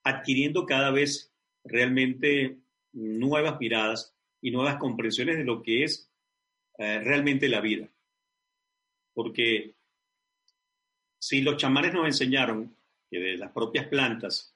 adquiriendo 0.03 0.65
cada 0.65 0.91
vez 0.91 1.33
realmente 1.63 2.59
nuevas 2.93 3.59
miradas 3.59 4.15
y 4.41 4.51
nuevas 4.51 4.77
comprensiones 4.77 5.37
de 5.37 5.45
lo 5.45 5.61
que 5.61 5.83
es 5.83 6.11
eh, 6.77 6.99
realmente 6.99 7.47
la 7.47 7.61
vida. 7.61 7.89
Porque 9.13 9.75
si 11.19 11.41
los 11.41 11.57
chamanes 11.57 11.93
nos 11.93 12.05
enseñaron 12.05 12.75
que 13.09 13.19
de 13.19 13.37
las 13.37 13.51
propias 13.51 13.87
plantas 13.87 14.52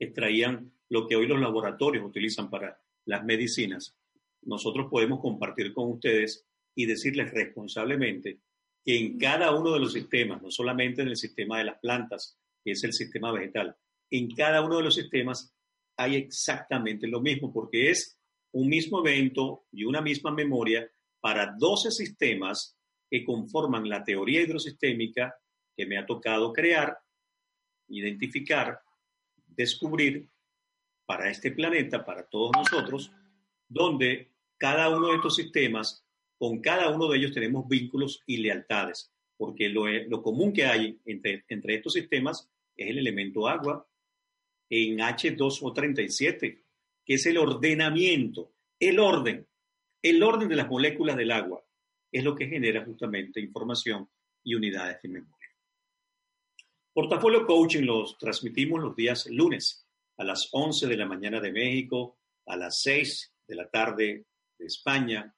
extraían 0.00 0.72
lo 0.88 1.06
que 1.06 1.14
hoy 1.14 1.28
los 1.28 1.40
laboratorios 1.40 2.04
utilizan 2.04 2.50
para 2.50 2.80
las 3.04 3.24
medicinas, 3.24 3.96
nosotros 4.42 4.88
podemos 4.90 5.20
compartir 5.20 5.72
con 5.72 5.90
ustedes 5.90 6.46
y 6.74 6.86
decirles 6.86 7.30
responsablemente 7.32 8.40
que 8.84 8.98
en 8.98 9.18
cada 9.18 9.54
uno 9.54 9.72
de 9.72 9.80
los 9.80 9.92
sistemas, 9.92 10.40
no 10.42 10.50
solamente 10.50 11.02
en 11.02 11.08
el 11.08 11.16
sistema 11.16 11.58
de 11.58 11.64
las 11.64 11.78
plantas, 11.78 12.38
que 12.64 12.72
es 12.72 12.82
el 12.84 12.92
sistema 12.92 13.30
vegetal, 13.32 13.76
en 14.10 14.30
cada 14.34 14.62
uno 14.62 14.78
de 14.78 14.84
los 14.84 14.94
sistemas 14.94 15.54
hay 15.96 16.16
exactamente 16.16 17.06
lo 17.06 17.20
mismo, 17.20 17.52
porque 17.52 17.90
es 17.90 18.18
un 18.52 18.68
mismo 18.68 19.06
evento 19.06 19.66
y 19.70 19.84
una 19.84 20.00
misma 20.00 20.32
memoria 20.32 20.90
para 21.20 21.54
12 21.58 21.90
sistemas 21.90 22.76
que 23.10 23.24
conforman 23.24 23.88
la 23.88 24.02
teoría 24.02 24.40
hidrosistémica 24.40 25.34
que 25.76 25.86
me 25.86 25.98
ha 25.98 26.06
tocado 26.06 26.52
crear, 26.52 26.96
identificar, 27.88 28.80
descubrir, 29.56 30.28
para 31.10 31.28
este 31.28 31.50
planeta, 31.50 32.04
para 32.04 32.22
todos 32.22 32.52
nosotros, 32.56 33.10
donde 33.68 34.30
cada 34.56 34.88
uno 34.96 35.08
de 35.08 35.16
estos 35.16 35.34
sistemas, 35.34 36.06
con 36.38 36.60
cada 36.60 36.88
uno 36.88 37.08
de 37.08 37.18
ellos 37.18 37.32
tenemos 37.32 37.66
vínculos 37.68 38.22
y 38.26 38.36
lealtades, 38.36 39.12
porque 39.36 39.68
lo, 39.68 39.88
lo 39.88 40.22
común 40.22 40.52
que 40.52 40.66
hay 40.66 41.00
entre, 41.04 41.44
entre 41.48 41.74
estos 41.74 41.94
sistemas 41.94 42.48
es 42.76 42.90
el 42.90 42.98
elemento 42.98 43.48
agua 43.48 43.84
en 44.68 44.98
H2O37, 44.98 46.62
que 47.04 47.14
es 47.14 47.26
el 47.26 47.38
ordenamiento, 47.38 48.52
el 48.78 49.00
orden, 49.00 49.48
el 50.02 50.22
orden 50.22 50.48
de 50.48 50.54
las 50.54 50.68
moléculas 50.68 51.16
del 51.16 51.32
agua, 51.32 51.60
es 52.12 52.22
lo 52.22 52.36
que 52.36 52.46
genera 52.46 52.84
justamente 52.84 53.40
información 53.40 54.08
y 54.44 54.54
unidades 54.54 55.02
de 55.02 55.08
memoria. 55.08 55.39
Portafolio 56.92 57.46
Coaching 57.46 57.84
los 57.84 58.18
transmitimos 58.18 58.80
los 58.80 58.96
días 58.96 59.26
lunes 59.26 59.86
a 60.16 60.24
las 60.24 60.48
11 60.50 60.88
de 60.88 60.96
la 60.96 61.06
mañana 61.06 61.40
de 61.40 61.52
México, 61.52 62.18
a 62.46 62.56
las 62.56 62.80
6 62.82 63.34
de 63.46 63.54
la 63.54 63.70
tarde 63.70 64.26
de 64.58 64.66
España. 64.66 65.34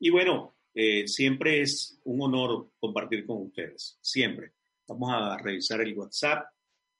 Y 0.00 0.10
bueno, 0.10 0.56
eh, 0.74 1.06
siempre 1.06 1.62
es 1.62 2.00
un 2.04 2.20
honor 2.20 2.70
compartir 2.78 3.24
con 3.24 3.42
ustedes, 3.42 3.98
siempre. 4.00 4.52
Vamos 4.88 5.10
a 5.12 5.38
revisar 5.38 5.80
el 5.80 5.96
WhatsApp, 5.96 6.46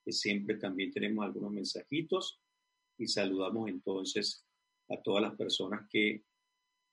que 0.04 0.12
siempre 0.12 0.56
también 0.56 0.92
tenemos 0.92 1.24
algunos 1.24 1.52
mensajitos 1.52 2.40
y 2.96 3.08
saludamos 3.08 3.68
entonces 3.68 4.46
a 4.88 4.96
todas 5.02 5.22
las 5.22 5.34
personas 5.34 5.88
que 5.90 6.24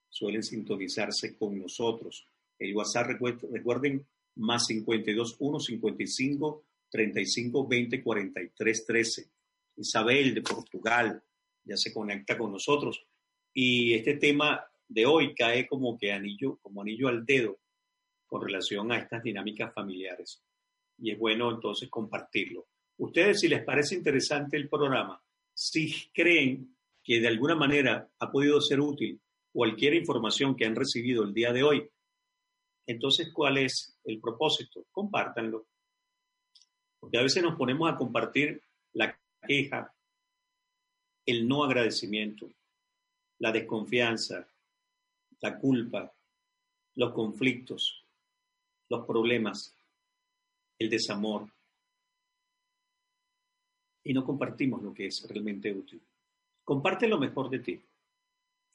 suelen 0.09 0.43
sintonizarse 0.43 1.37
con 1.37 1.57
nosotros. 1.57 2.27
El 2.57 2.75
WhatsApp, 2.75 3.11
recuerden, 3.51 4.07
más 4.35 4.65
52 4.67 5.37
1 5.39 5.59
55 5.59 6.65
35 6.89 7.67
20 7.67 8.03
43 8.03 8.85
13. 8.85 9.31
Isabel 9.77 10.33
de 10.33 10.41
Portugal 10.41 11.23
ya 11.63 11.77
se 11.77 11.93
conecta 11.93 12.37
con 12.37 12.51
nosotros. 12.51 13.05
Y 13.53 13.93
este 13.93 14.15
tema 14.15 14.63
de 14.87 15.05
hoy 15.05 15.33
cae 15.33 15.67
como 15.67 15.97
que 15.97 16.11
anillo, 16.11 16.57
como 16.61 16.81
anillo 16.81 17.07
al 17.07 17.25
dedo 17.25 17.59
con 18.25 18.41
relación 18.41 18.91
a 18.91 18.97
estas 18.97 19.23
dinámicas 19.23 19.73
familiares. 19.73 20.41
Y 20.97 21.11
es 21.11 21.19
bueno 21.19 21.51
entonces 21.51 21.89
compartirlo. 21.89 22.67
Ustedes, 22.97 23.39
si 23.39 23.47
les 23.47 23.63
parece 23.63 23.95
interesante 23.95 24.57
el 24.57 24.69
programa, 24.69 25.21
si 25.53 26.09
creen 26.13 26.75
que 27.03 27.19
de 27.19 27.27
alguna 27.27 27.55
manera 27.55 28.09
ha 28.19 28.31
podido 28.31 28.61
ser 28.61 28.79
útil 28.79 29.19
cualquier 29.51 29.93
información 29.93 30.55
que 30.55 30.65
han 30.65 30.75
recibido 30.75 31.23
el 31.23 31.33
día 31.33 31.51
de 31.51 31.63
hoy, 31.63 31.89
entonces, 32.85 33.31
¿cuál 33.31 33.57
es 33.57 33.97
el 34.03 34.19
propósito? 34.19 34.85
Compártanlo. 34.91 35.65
Porque 36.99 37.17
a 37.17 37.23
veces 37.23 37.43
nos 37.43 37.55
ponemos 37.55 37.91
a 37.91 37.95
compartir 37.95 38.61
la 38.93 39.17
queja, 39.45 39.93
el 41.25 41.47
no 41.47 41.63
agradecimiento, 41.63 42.49
la 43.39 43.51
desconfianza, 43.51 44.47
la 45.41 45.57
culpa, 45.57 46.13
los 46.95 47.13
conflictos, 47.13 48.05
los 48.89 49.05
problemas, 49.05 49.75
el 50.77 50.89
desamor. 50.89 51.47
Y 54.03 54.13
no 54.13 54.25
compartimos 54.25 54.81
lo 54.83 54.93
que 54.93 55.07
es 55.07 55.25
realmente 55.29 55.71
útil. 55.71 56.01
Comparte 56.63 57.07
lo 57.07 57.17
mejor 57.17 57.49
de 57.49 57.59
ti. 57.59 57.81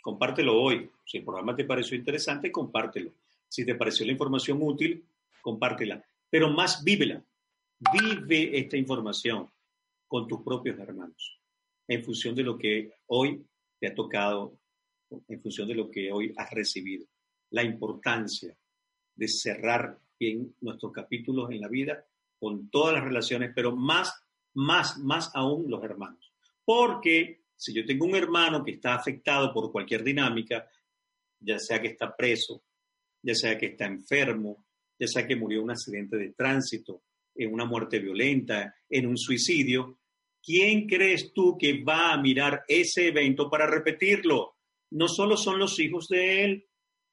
Compártelo 0.01 0.61
hoy. 0.61 0.91
Si 1.05 1.19
el 1.19 1.25
programa 1.25 1.55
te 1.55 1.65
pareció 1.65 1.97
interesante, 1.97 2.51
compártelo. 2.51 3.13
Si 3.49 3.65
te 3.65 3.75
pareció 3.75 4.05
la 4.07 4.13
información 4.13 4.59
útil, 4.61 5.05
compártela. 5.41 6.05
Pero 6.31 6.51
más 6.51 6.85
vívela. 6.85 7.25
Vive 7.93 8.59
esta 8.59 8.77
información 8.77 9.49
con 10.07 10.27
tus 10.27 10.43
propios 10.43 10.79
hermanos, 10.79 11.41
en 11.87 12.03
función 12.03 12.35
de 12.35 12.43
lo 12.43 12.59
que 12.59 12.93
hoy 13.07 13.45
te 13.79 13.87
ha 13.87 13.95
tocado, 13.95 14.59
en 15.29 15.41
función 15.41 15.69
de 15.69 15.75
lo 15.75 15.91
que 15.91 16.11
hoy 16.11 16.33
has 16.37 16.51
recibido. 16.51 17.07
La 17.51 17.63
importancia 17.63 18.57
de 19.15 19.29
cerrar 19.29 19.99
bien 20.19 20.55
nuestros 20.61 20.93
capítulos 20.93 21.51
en 21.51 21.61
la 21.61 21.69
vida 21.69 22.05
con 22.39 22.69
todas 22.71 22.95
las 22.95 23.05
relaciones, 23.05 23.53
pero 23.55 23.75
más, 23.75 24.13
más, 24.55 24.99
más 24.99 25.31
aún 25.35 25.71
los 25.71 25.83
hermanos. 25.85 26.33
Porque 26.65 27.43
si 27.55 27.73
yo 27.73 27.85
tengo 27.85 28.07
un 28.07 28.15
hermano 28.15 28.65
que 28.65 28.73
está 28.73 28.95
afectado 28.95 29.53
por 29.53 29.71
cualquier 29.73 30.03
dinámica, 30.03 30.69
ya 31.41 31.59
sea 31.59 31.81
que 31.81 31.89
está 31.89 32.17
preso, 32.17 32.63
ya 33.23 33.35
sea 33.35 33.59
que 33.59 33.67
está 33.67 33.87
enfermo, 33.87 34.67
ya 34.99 35.07
sea 35.07 35.27
que 35.27 35.37
murió 35.37 35.59
en 35.59 35.65
un 35.65 35.71
accidente 35.71 36.17
de 36.17 36.33
tránsito, 36.33 37.03
en 37.35 37.53
una 37.53 37.65
muerte 37.65 37.99
violenta, 38.01 38.75
en 38.89 39.07
un 39.07 39.17
suicidio, 39.17 39.99
¿quién 40.43 40.87
crees 40.87 41.33
tú 41.33 41.57
que 41.59 41.83
va 41.85 42.13
a 42.13 42.21
mirar 42.21 42.65
ese 42.67 43.09
evento 43.09 43.49
para 43.49 43.67
repetirlo? 43.67 44.57
No 44.91 45.09
solo 45.09 45.37
son 45.37 45.59
los 45.59 45.79
hijos 45.79 46.09
de 46.09 46.45
él, 46.45 46.69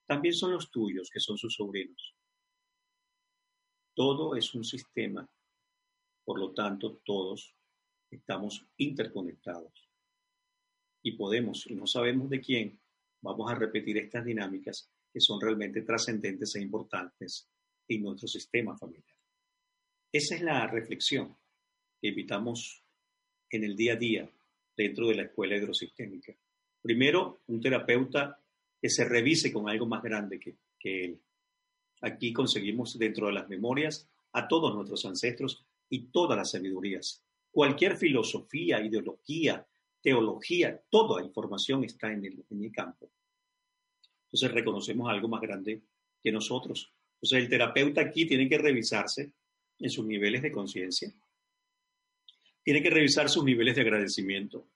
también 0.07 0.33
son 0.33 0.51
los 0.51 0.71
tuyos, 0.71 1.09
que 1.11 1.19
son 1.19 1.37
sus 1.37 1.53
sobrinos. 1.55 2.15
Todo 3.93 4.35
es 4.35 4.53
un 4.53 4.63
sistema, 4.63 5.27
por 6.23 6.39
lo 6.39 6.53
tanto, 6.53 7.01
todos 7.05 7.55
estamos 8.09 8.65
interconectados 8.77 9.89
y 11.03 11.11
podemos, 11.13 11.67
y 11.67 11.75
no 11.75 11.85
sabemos 11.85 12.29
de 12.29 12.41
quién, 12.41 12.79
vamos 13.21 13.51
a 13.51 13.55
repetir 13.55 13.97
estas 13.97 14.25
dinámicas 14.25 14.89
que 15.15 15.21
son 15.21 15.39
realmente 15.39 15.81
trascendentes 15.83 16.53
e 16.57 16.61
importantes 16.61 17.47
en 17.87 18.03
nuestro 18.03 18.27
sistema 18.27 18.77
familiar. 18.77 19.15
Esa 20.11 20.35
es 20.35 20.41
la 20.41 20.67
reflexión 20.67 21.37
que 22.01 22.09
invitamos 22.09 22.83
en 23.49 23.63
el 23.63 23.77
día 23.77 23.93
a 23.93 23.95
día 23.95 24.29
dentro 24.75 25.07
de 25.07 25.15
la 25.15 25.23
escuela 25.23 25.55
hidrosistémica. 25.55 26.35
Primero, 26.81 27.39
un 27.47 27.61
terapeuta 27.61 28.37
que 28.81 28.89
se 28.89 29.05
revise 29.05 29.53
con 29.53 29.69
algo 29.69 29.85
más 29.85 30.03
grande 30.03 30.37
que, 30.37 30.57
él. 30.83 31.21
Aquí 32.01 32.33
conseguimos 32.33 32.99
dentro 32.99 33.27
de 33.27 33.33
las 33.35 33.47
memorias 33.47 34.09
a 34.33 34.49
todos 34.49 34.75
nuestros 34.75 35.05
ancestros 35.05 35.65
y 35.89 36.07
todas 36.07 36.37
las 36.37 36.51
sabidurías. 36.51 37.23
Cualquier 37.49 37.95
filosofía, 37.95 38.81
ideología, 38.81 39.65
teología, 40.01 40.83
toda 40.89 41.23
información 41.23 41.85
está 41.85 42.11
en 42.11 42.25
el 42.25 42.71
campo. 42.73 43.09
Entonces 44.35 44.51
reconocemos 44.51 45.09
algo 45.09 45.29
más 45.29 45.39
grande 45.39 45.81
que 46.21 46.29
nosotros. 46.29 46.91
Entonces 47.15 47.39
el 47.39 47.49
terapeuta 47.49 48.01
aquí 48.01 48.25
tiene 48.25 48.49
que 48.49 48.57
revisarse 48.57 49.31
en 49.79 49.89
sus 49.89 50.05
niveles 50.05 50.41
de 50.41 50.51
conciencia, 50.51 51.13
tiene 52.61 52.83
que 52.83 52.89
revisar 52.89 53.29
sus 53.29 53.45
niveles 53.45 53.75
de 53.75 53.81
agradecimiento, 53.81 54.67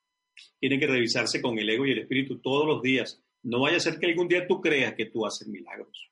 tiene 0.59 0.79
que 0.79 0.87
revisarse 0.87 1.41
con 1.41 1.59
el 1.59 1.69
ego 1.69 1.85
y 1.85 1.91
el 1.91 1.99
espíritu 1.99 2.39
todos 2.39 2.65
los 2.65 2.81
días. 2.81 3.21
No 3.43 3.59
vaya 3.59 3.77
a 3.77 3.81
ser 3.81 3.99
que 3.99 4.05
algún 4.05 4.29
día 4.29 4.47
tú 4.47 4.61
creas 4.61 4.93
que 4.93 5.07
tú 5.07 5.25
haces 5.25 5.47
milagros. 5.49 6.09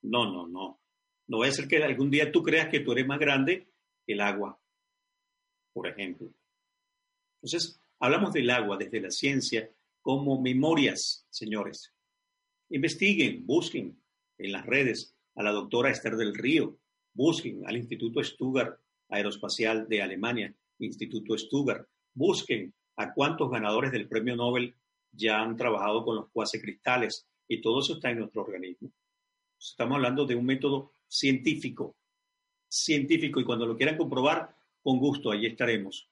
No, 0.00 0.32
no, 0.32 0.46
no. 0.46 0.80
No 1.26 1.38
vaya 1.38 1.52
a 1.52 1.54
ser 1.54 1.68
que 1.68 1.82
algún 1.82 2.10
día 2.10 2.32
tú 2.32 2.42
creas 2.42 2.68
que 2.68 2.80
tú 2.80 2.92
eres 2.92 3.06
más 3.06 3.18
grande 3.18 3.68
que 4.06 4.14
el 4.14 4.20
agua, 4.22 4.58
por 5.72 5.86
ejemplo. 5.86 6.32
Entonces, 7.42 7.78
Hablamos 7.98 8.32
del 8.32 8.50
agua 8.50 8.76
desde 8.76 9.00
la 9.00 9.10
ciencia 9.10 9.70
como 10.02 10.40
memorias, 10.40 11.26
señores. 11.30 11.94
Investiguen, 12.70 13.46
busquen 13.46 13.96
en 14.38 14.52
las 14.52 14.66
redes 14.66 15.14
a 15.36 15.42
la 15.42 15.52
doctora 15.52 15.90
Esther 15.90 16.16
del 16.16 16.34
Río, 16.34 16.76
busquen 17.14 17.66
al 17.66 17.76
Instituto 17.76 18.22
Stuttgart 18.24 18.80
Aeroespacial 19.08 19.88
de 19.88 20.02
Alemania, 20.02 20.52
Instituto 20.78 21.38
Stuttgart, 21.38 21.86
busquen 22.12 22.74
a 22.96 23.12
cuántos 23.14 23.50
ganadores 23.50 23.92
del 23.92 24.08
premio 24.08 24.34
Nobel 24.34 24.74
ya 25.12 25.40
han 25.40 25.56
trabajado 25.56 26.04
con 26.04 26.16
los 26.16 26.28
cuasecristales 26.30 27.28
y 27.46 27.60
todo 27.60 27.80
eso 27.80 27.94
está 27.94 28.10
en 28.10 28.18
nuestro 28.18 28.42
organismo. 28.42 28.90
Estamos 29.58 29.96
hablando 29.96 30.26
de 30.26 30.34
un 30.34 30.44
método 30.44 30.94
científico, 31.06 31.94
científico 32.68 33.38
y 33.38 33.44
cuando 33.44 33.66
lo 33.66 33.76
quieran 33.76 33.96
comprobar, 33.96 34.56
con 34.82 34.98
gusto, 34.98 35.30
ahí 35.30 35.46
estaremos. 35.46 36.08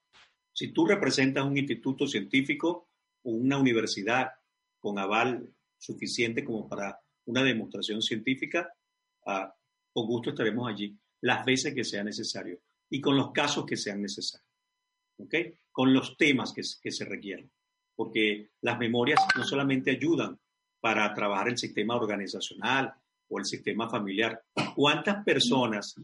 Si 0.52 0.68
tú 0.68 0.86
representas 0.86 1.44
un 1.44 1.59
instituto 1.59 2.07
científico 2.07 2.88
o 3.22 3.30
una 3.30 3.59
universidad 3.59 4.32
con 4.78 4.98
aval 4.98 5.52
suficiente 5.85 6.45
como 6.45 6.68
para 6.68 6.99
una 7.26 7.43
demostración 7.43 8.01
científica, 8.01 8.72
ah, 9.26 9.55
con 9.93 10.07
gusto 10.07 10.30
estaremos 10.30 10.68
allí 10.68 10.97
las 11.20 11.45
veces 11.45 11.74
que 11.74 11.85
sea 11.85 12.03
necesario 12.03 12.61
y 12.91 13.01
con 13.01 13.16
los 13.16 13.32
casos 13.32 13.64
que 13.66 13.76
sean 13.76 14.03
necesarios, 14.03 14.49
¿ok? 15.18 15.35
Con 15.70 15.93
los 15.93 16.16
temas 16.16 16.53
que, 16.53 16.62
que 16.82 16.91
se 16.91 17.05
requieran, 17.05 17.51
porque 17.95 18.51
las 18.61 18.78
memorias 18.78 19.20
no 19.37 19.45
solamente 19.45 19.91
ayudan 19.91 20.39
para 20.80 21.12
trabajar 21.14 21.49
el 21.49 21.59
sistema 21.59 21.97
organizacional 21.97 22.93
o 23.28 23.39
el 23.39 23.45
sistema 23.45 23.89
familiar. 23.89 24.43
¿Cuántas 24.74 25.24
personas, 25.24 25.95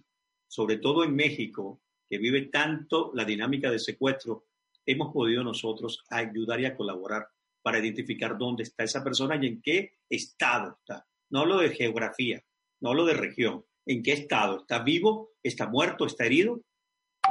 sobre 0.47 0.79
todo 0.79 1.05
en 1.05 1.15
México, 1.15 1.83
que 2.09 2.19
vive 2.19 2.47
tanto 2.47 3.13
la 3.15 3.25
dinámica 3.25 3.71
de 3.71 3.79
secuestro, 3.79 4.47
hemos 4.87 5.13
podido 5.13 5.45
nosotros 5.45 6.03
ayudar 6.09 6.61
y 6.61 6.67
a 6.67 6.77
colaborar 6.77 7.29
para 7.63 7.79
identificar 7.79 8.37
dónde 8.39 8.63
está 8.63 8.85
esa 8.85 9.05
persona 9.05 9.39
y 9.41 9.47
en 9.47 9.63
qué 9.63 9.99
estado 10.09 10.79
está. 10.79 11.07
No 11.31 11.41
hablo 11.41 11.59
de 11.59 11.71
geografía, 11.71 12.43
no 12.81 12.91
hablo 12.91 13.05
de 13.05 13.15
región, 13.15 13.65
en 13.87 14.03
qué 14.03 14.13
estado. 14.13 14.61
¿Está 14.61 14.83
vivo? 14.83 15.33
¿Está 15.43 15.69
muerto? 15.69 16.07
¿Está 16.07 16.27
herido? 16.27 16.63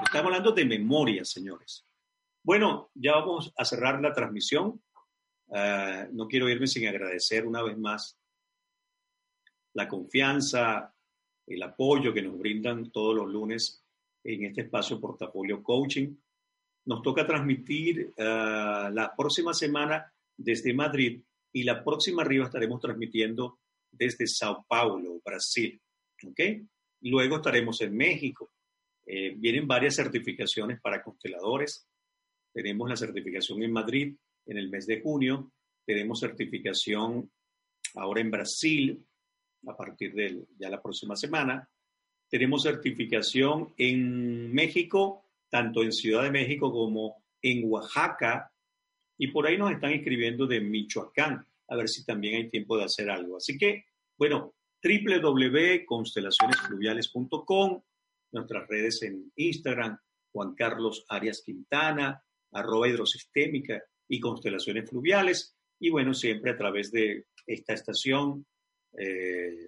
Estamos 0.04 0.28
hablando 0.28 0.52
de 0.52 0.66
memoria, 0.66 1.26
señores. 1.26 1.86
Bueno, 2.44 2.92
ya 2.94 3.14
vamos 3.16 3.54
a 3.58 3.66
cerrar 3.66 4.02
la 4.02 4.14
transmisión. 4.14 4.82
Uh, 5.48 6.08
no 6.12 6.28
quiero 6.28 6.48
irme 6.48 6.68
sin 6.68 6.88
agradecer 6.88 7.46
una 7.46 7.64
vez 7.64 7.78
más 7.78 8.18
la 9.74 9.88
confianza, 9.88 10.94
el 11.48 11.64
apoyo 11.64 12.14
que 12.14 12.22
nos 12.22 12.38
brindan 12.38 12.92
todos 12.92 13.16
los 13.16 13.28
lunes 13.28 13.84
en 14.24 14.46
este 14.46 14.62
espacio 14.62 15.00
Portafolio 15.00 15.64
Coaching. 15.64 16.16
Nos 16.86 17.02
toca 17.02 17.26
transmitir 17.26 18.14
uh, 18.18 18.90
la 18.92 19.14
próxima 19.18 19.54
semana 19.54 20.12
desde 20.40 20.74
Madrid 20.74 21.22
y 21.52 21.64
la 21.64 21.84
próxima 21.84 22.22
arriba 22.22 22.46
estaremos 22.46 22.80
transmitiendo 22.80 23.60
desde 23.92 24.28
Sao 24.28 24.66
Paulo, 24.68 25.20
Brasil. 25.24 25.80
¿Ok? 26.26 26.40
Luego 27.02 27.38
estaremos 27.38 27.82
en 27.82 27.96
México. 27.96 28.52
Eh, 29.06 29.34
vienen 29.36 29.68
varias 29.68 29.96
certificaciones 29.96 30.80
para 30.82 31.04
consteladores. 31.04 31.88
Tenemos 32.54 32.90
la 32.90 32.96
certificación 32.96 33.64
en 33.64 33.72
Madrid 33.72 34.16
en 34.46 34.58
el 34.58 34.70
mes 34.70 34.86
de 34.86 35.02
junio. 35.02 35.52
Tenemos 35.86 36.20
certificación 36.20 37.32
ahora 37.96 38.22
en 38.22 38.32
Brasil 38.32 39.06
a 39.68 39.76
partir 39.76 40.14
de 40.14 40.46
ya 40.58 40.70
la 40.70 40.82
próxima 40.82 41.16
semana. 41.16 41.68
Tenemos 42.30 42.64
certificación 42.64 43.74
en 43.78 44.54
México, 44.54 45.26
tanto 45.50 45.82
en 45.82 45.92
Ciudad 45.92 46.24
de 46.24 46.32
México 46.32 46.72
como 46.72 47.24
en 47.42 47.64
Oaxaca. 47.66 48.52
Y 49.20 49.28
por 49.28 49.46
ahí 49.46 49.56
nos 49.58 49.72
están 49.72 49.92
escribiendo 49.92 50.48
de 50.48 50.62
Michoacán, 50.62 51.46
a 51.68 51.76
ver 51.76 51.90
si 51.90 52.06
también 52.06 52.36
hay 52.36 52.50
tiempo 52.50 52.78
de 52.78 52.86
hacer 52.86 53.10
algo. 53.10 53.36
Así 53.38 53.58
que, 53.58 53.84
bueno, 54.18 54.56
www.constelacionesfluviales.com, 54.82 57.82
nuestras 58.32 58.68
redes 58.70 59.04
en 59.04 59.30
Instagram, 59.36 60.00
Juan 60.32 60.56
Carlos 60.56 61.06
Arias 61.10 61.42
Quintana, 61.46 62.24
arroba 62.54 62.88
hidrosistémica 62.88 63.84
y 64.08 64.22
constelaciones 64.22 64.90
fluviales. 64.90 65.58
Y 65.80 65.90
bueno, 65.90 66.14
siempre 66.14 66.52
a 66.52 66.58
través 66.58 66.90
de 66.90 67.26
esta 67.46 67.74
estación, 67.74 68.46
eh, 68.98 69.68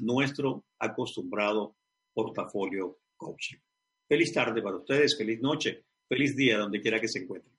nuestro 0.00 0.66
acostumbrado 0.78 1.76
portafolio 2.12 2.98
coaching. 3.16 3.56
Feliz 4.08 4.32
tarde 4.32 4.60
para 4.62 4.76
ustedes, 4.76 5.16
feliz 5.16 5.40
noche, 5.40 5.84
feliz 6.08 6.36
día 6.36 6.58
donde 6.58 6.80
quiera 6.80 7.00
que 7.00 7.08
se 7.08 7.20
encuentren. 7.20 7.52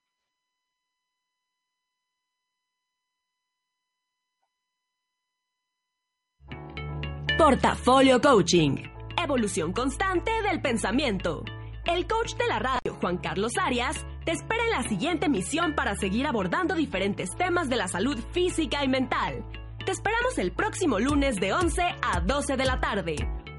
Portafolio 7.37 8.21
Coaching. 8.21 8.75
Evolución 9.21 9.73
constante 9.73 10.31
del 10.43 10.61
pensamiento. 10.61 11.43
El 11.85 12.07
coach 12.07 12.35
de 12.35 12.47
la 12.47 12.59
radio, 12.59 12.95
Juan 13.01 13.17
Carlos 13.17 13.57
Arias, 13.59 14.05
te 14.23 14.31
espera 14.31 14.63
en 14.63 14.71
la 14.71 14.83
siguiente 14.83 15.27
misión 15.27 15.75
para 15.75 15.95
seguir 15.95 16.25
abordando 16.25 16.75
diferentes 16.75 17.29
temas 17.37 17.69
de 17.69 17.75
la 17.75 17.87
salud 17.89 18.17
física 18.31 18.85
y 18.85 18.87
mental. 18.87 19.43
Te 19.85 19.91
esperamos 19.91 20.37
el 20.37 20.53
próximo 20.53 20.99
lunes 20.99 21.35
de 21.35 21.51
11 21.51 21.81
a 22.01 22.21
12 22.21 22.55
de 22.55 22.65
la 22.65 22.79
tarde 22.79 23.15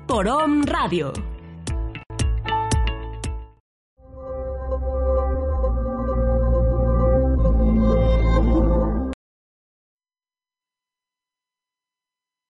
por 0.07 0.29
OM 0.29 0.63
Radio. 0.63 1.34